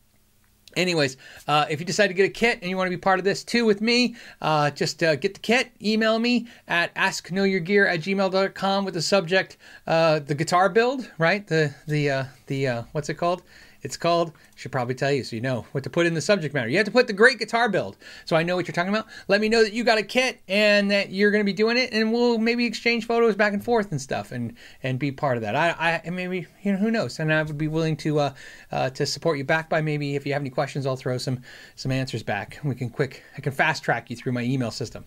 Anyways, 0.77 1.17
uh, 1.47 1.65
if 1.69 1.79
you 1.79 1.86
decide 1.86 2.08
to 2.10 2.13
get 2.13 2.25
a 2.25 2.29
kit 2.29 2.60
and 2.62 2.69
you 2.69 2.77
want 2.77 2.86
to 2.86 2.95
be 2.95 3.01
part 3.01 3.17
of 3.17 3.25
this 3.25 3.43
too 3.43 3.65
with 3.65 3.82
me, 3.82 4.15
uh, 4.41 4.69
just 4.69 5.01
uh, 5.01 5.15
get 5.15 5.34
the 5.34 5.39
kit, 5.39 5.71
email 5.82 6.19
me 6.19 6.47
at 6.67 6.93
askknowyourgear 6.93 7.91
at 7.91 8.01
gmail.com 8.01 8.86
with 8.86 8.93
the 8.93 9.01
subject, 9.01 9.58
uh, 9.88 10.19
the 10.19 10.36
guitar 10.36 10.69
build, 10.69 11.10
right? 11.17 11.47
The, 11.47 11.73
the, 11.88 12.10
uh, 12.12 12.25
the, 12.45 12.67
uh, 12.67 12.84
what's 12.91 13.10
it 13.10 13.15
called? 13.15 13.41
It's 13.82 13.98
called, 13.98 14.34
should 14.56 14.72
probably 14.72 14.96
tell 14.96 15.12
you 15.12 15.24
so 15.24 15.36
you 15.36 15.42
know 15.42 15.65
what 15.72 15.84
to 15.84 15.89
put 15.89 16.06
in 16.06 16.13
the 16.13 16.22
subject 16.22 16.54
matter. 16.54 16.68
You 16.68 16.78
have 16.78 16.86
to 16.86 16.92
put 16.92 17.08
the 17.08 17.13
great 17.13 17.39
guitar 17.39 17.70
build 17.70 17.98
so 18.26 18.36
I 18.36 18.44
know 18.44 18.56
what 18.56 18.68
you're 18.68 18.74
talking 18.74 18.94
about. 18.94 19.08
Let 19.28 19.42
me 19.42 19.50
know 19.50 19.63
that 19.63 19.74
you 19.74 19.84
got 19.84 19.98
a 19.98 20.04
kit 20.04 20.42
and 20.48 20.92
that 20.92 21.12
you're 21.12 21.32
going 21.32 21.44
to 21.44 21.46
be 21.46 21.54
doing 21.54 21.78
it, 21.78 21.92
and 21.94 22.12
we'll 22.12 22.38
maybe 22.38 22.65
exchange 22.65 23.08
photos 23.08 23.36
back 23.36 23.54
and 23.54 23.63
forth 23.63 23.92
and 23.92 24.02
stuff 24.02 24.32
and 24.32 24.56
and 24.84 25.00
be 25.00 25.12
part 25.12 25.38
of 25.38 25.44
that. 25.44 25.56
I, 25.56 26.02
I 26.06 26.10
maybe, 26.10 26.48
you 26.62 26.74
know, 26.74 26.78
who 26.78 26.92
knows? 26.92 27.20
And 27.20 27.34
I 27.34 27.42
would 27.44 27.58
be 27.58 27.68
willing 27.68 27.98
to 27.98 28.20
uh, 28.20 28.34
uh, 28.72 28.89
to 28.92 29.06
support 29.06 29.38
you 29.38 29.44
back 29.44 29.70
by 29.70 29.82
maybe 29.82 30.15
if 30.15 30.26
you 30.26 30.34
have 30.34 30.42
any 30.42 30.50
questions, 30.50 30.86
I'll 30.86 30.96
throw 30.96 31.18
some 31.18 31.42
some 31.76 31.92
answers 31.92 32.24
back. 32.24 32.60
We 32.63 32.76
can 32.76 32.89
quick, 32.89 33.24
I 33.38 33.42
can 33.42 33.52
fast 33.52 33.84
track 33.84 34.10
you 34.10 34.15
through 34.15 34.34
my 34.34 34.44
email 34.44 34.72
system. 34.72 35.06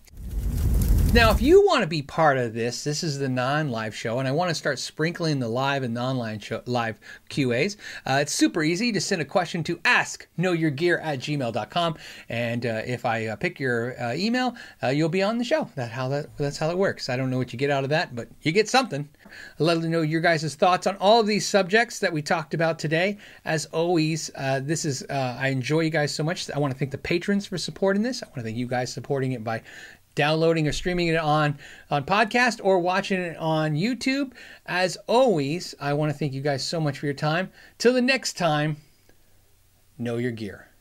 Now, 1.15 1.31
if 1.31 1.43
you 1.43 1.67
want 1.67 1.83
to 1.83 1.87
be 1.87 2.01
part 2.01 2.39
of 2.39 2.55
this, 2.55 2.85
this 2.85 3.05
is 3.05 3.19
the 3.19 3.29
non-live 3.29 3.95
show, 3.95 4.19
and 4.19 4.27
I 4.27 4.33
want 4.33 4.49
to 4.49 4.55
start 4.55 4.79
sprinkling 4.79 5.41
the 5.41 5.49
live 5.49 5.83
and 5.83 5.93
non-live 5.93 6.43
show, 6.43 6.63
live 6.65 6.99
QAs. 7.29 7.77
Uh, 8.07 8.21
it's 8.23 8.33
super 8.33 8.63
easy. 8.63 8.91
Just 8.93 9.09
send 9.09 9.21
a 9.21 9.27
question 9.27 9.63
to 9.65 9.77
askknowyourgear 9.77 11.05
at 11.05 11.19
gmail.com, 11.19 11.97
and 12.31 12.65
uh, 12.65 12.81
if 12.87 13.05
I 13.05 13.27
uh, 13.27 13.37
pick 13.37 13.61
your 13.61 14.01
uh, 14.03 14.15
email, 14.15 14.57
uh, 14.83 14.89
you'll 14.89 15.11
be 15.11 15.23
on 15.23 15.37
the 15.37 15.45
show. 15.45 15.69
That 15.75 15.91
how 15.91 16.09
that 16.09 16.35
that's 16.39 16.57
how 16.57 16.71
it 16.71 16.79
works. 16.79 17.11
I 17.11 17.19
don't 17.19 17.29
know 17.29 17.37
what 17.37 17.53
you 17.53 17.59
get 17.59 17.71
out 17.71 17.85
of 17.85 17.91
that, 17.91 18.17
but 18.17 18.29
you 18.41 18.51
get 18.51 18.71
something. 18.71 19.07
I'd 19.27 19.65
love 19.65 19.83
to 19.83 19.91
know 19.91 20.01
your 20.01 20.23
guys' 20.23 20.55
thoughts 20.55 20.87
on 20.87 20.97
all 20.97 21.21
of 21.21 21.27
these 21.27 21.47
subjects 21.47 21.99
that 21.99 22.13
we 22.13 22.23
talked 22.23 22.55
about 22.55 22.79
today. 22.79 23.19
As 23.45 23.67
always, 23.67 24.31
uh, 24.35 24.61
this 24.61 24.87
is 24.87 25.05
I 25.11 25.49
enjoy 25.49 25.81
you 25.81 25.91
guys 25.91 26.15
so 26.15 26.25
much. 26.25 26.51
I 26.51 26.59
want 26.59 26.73
to 26.73 26.79
thank 26.79 26.91
the 26.91 26.99
patrons 26.99 27.45
for 27.45 27.59
supporting 27.59 28.03
this. 28.03 28.23
I 28.23 28.27
want 28.29 28.37
to 28.37 28.43
thank 28.45 28.57
you 28.57 28.67
guys 28.67 28.91
supporting 28.91 29.33
it 29.33 29.45
by 29.45 29.63
downloading 30.15 30.67
or 30.69 30.73
streaming 30.73 31.09
it 31.09 31.17
on 31.17 31.59
on 31.91 32.05
podcast 32.05 32.61
or 32.63 32.79
watching 32.79 33.21
it 33.21 33.37
on 33.37 33.75
YouTube. 33.75 34.33
As 34.67 34.97
always, 35.07 35.75
I 35.81 35.93
want 35.95 36.13
to 36.13 36.19
thank 36.19 36.33
you 36.33 36.41
guys 36.41 36.65
so 36.65 36.81
much 36.81 36.99
for 36.99 37.07
your 37.07 37.15
time. 37.15 37.51
Till 37.79 37.93
the 37.93 38.03
next 38.03 38.35
time, 38.35 38.77
know 39.99 40.17
your 40.17 40.33
gear. 40.33 40.72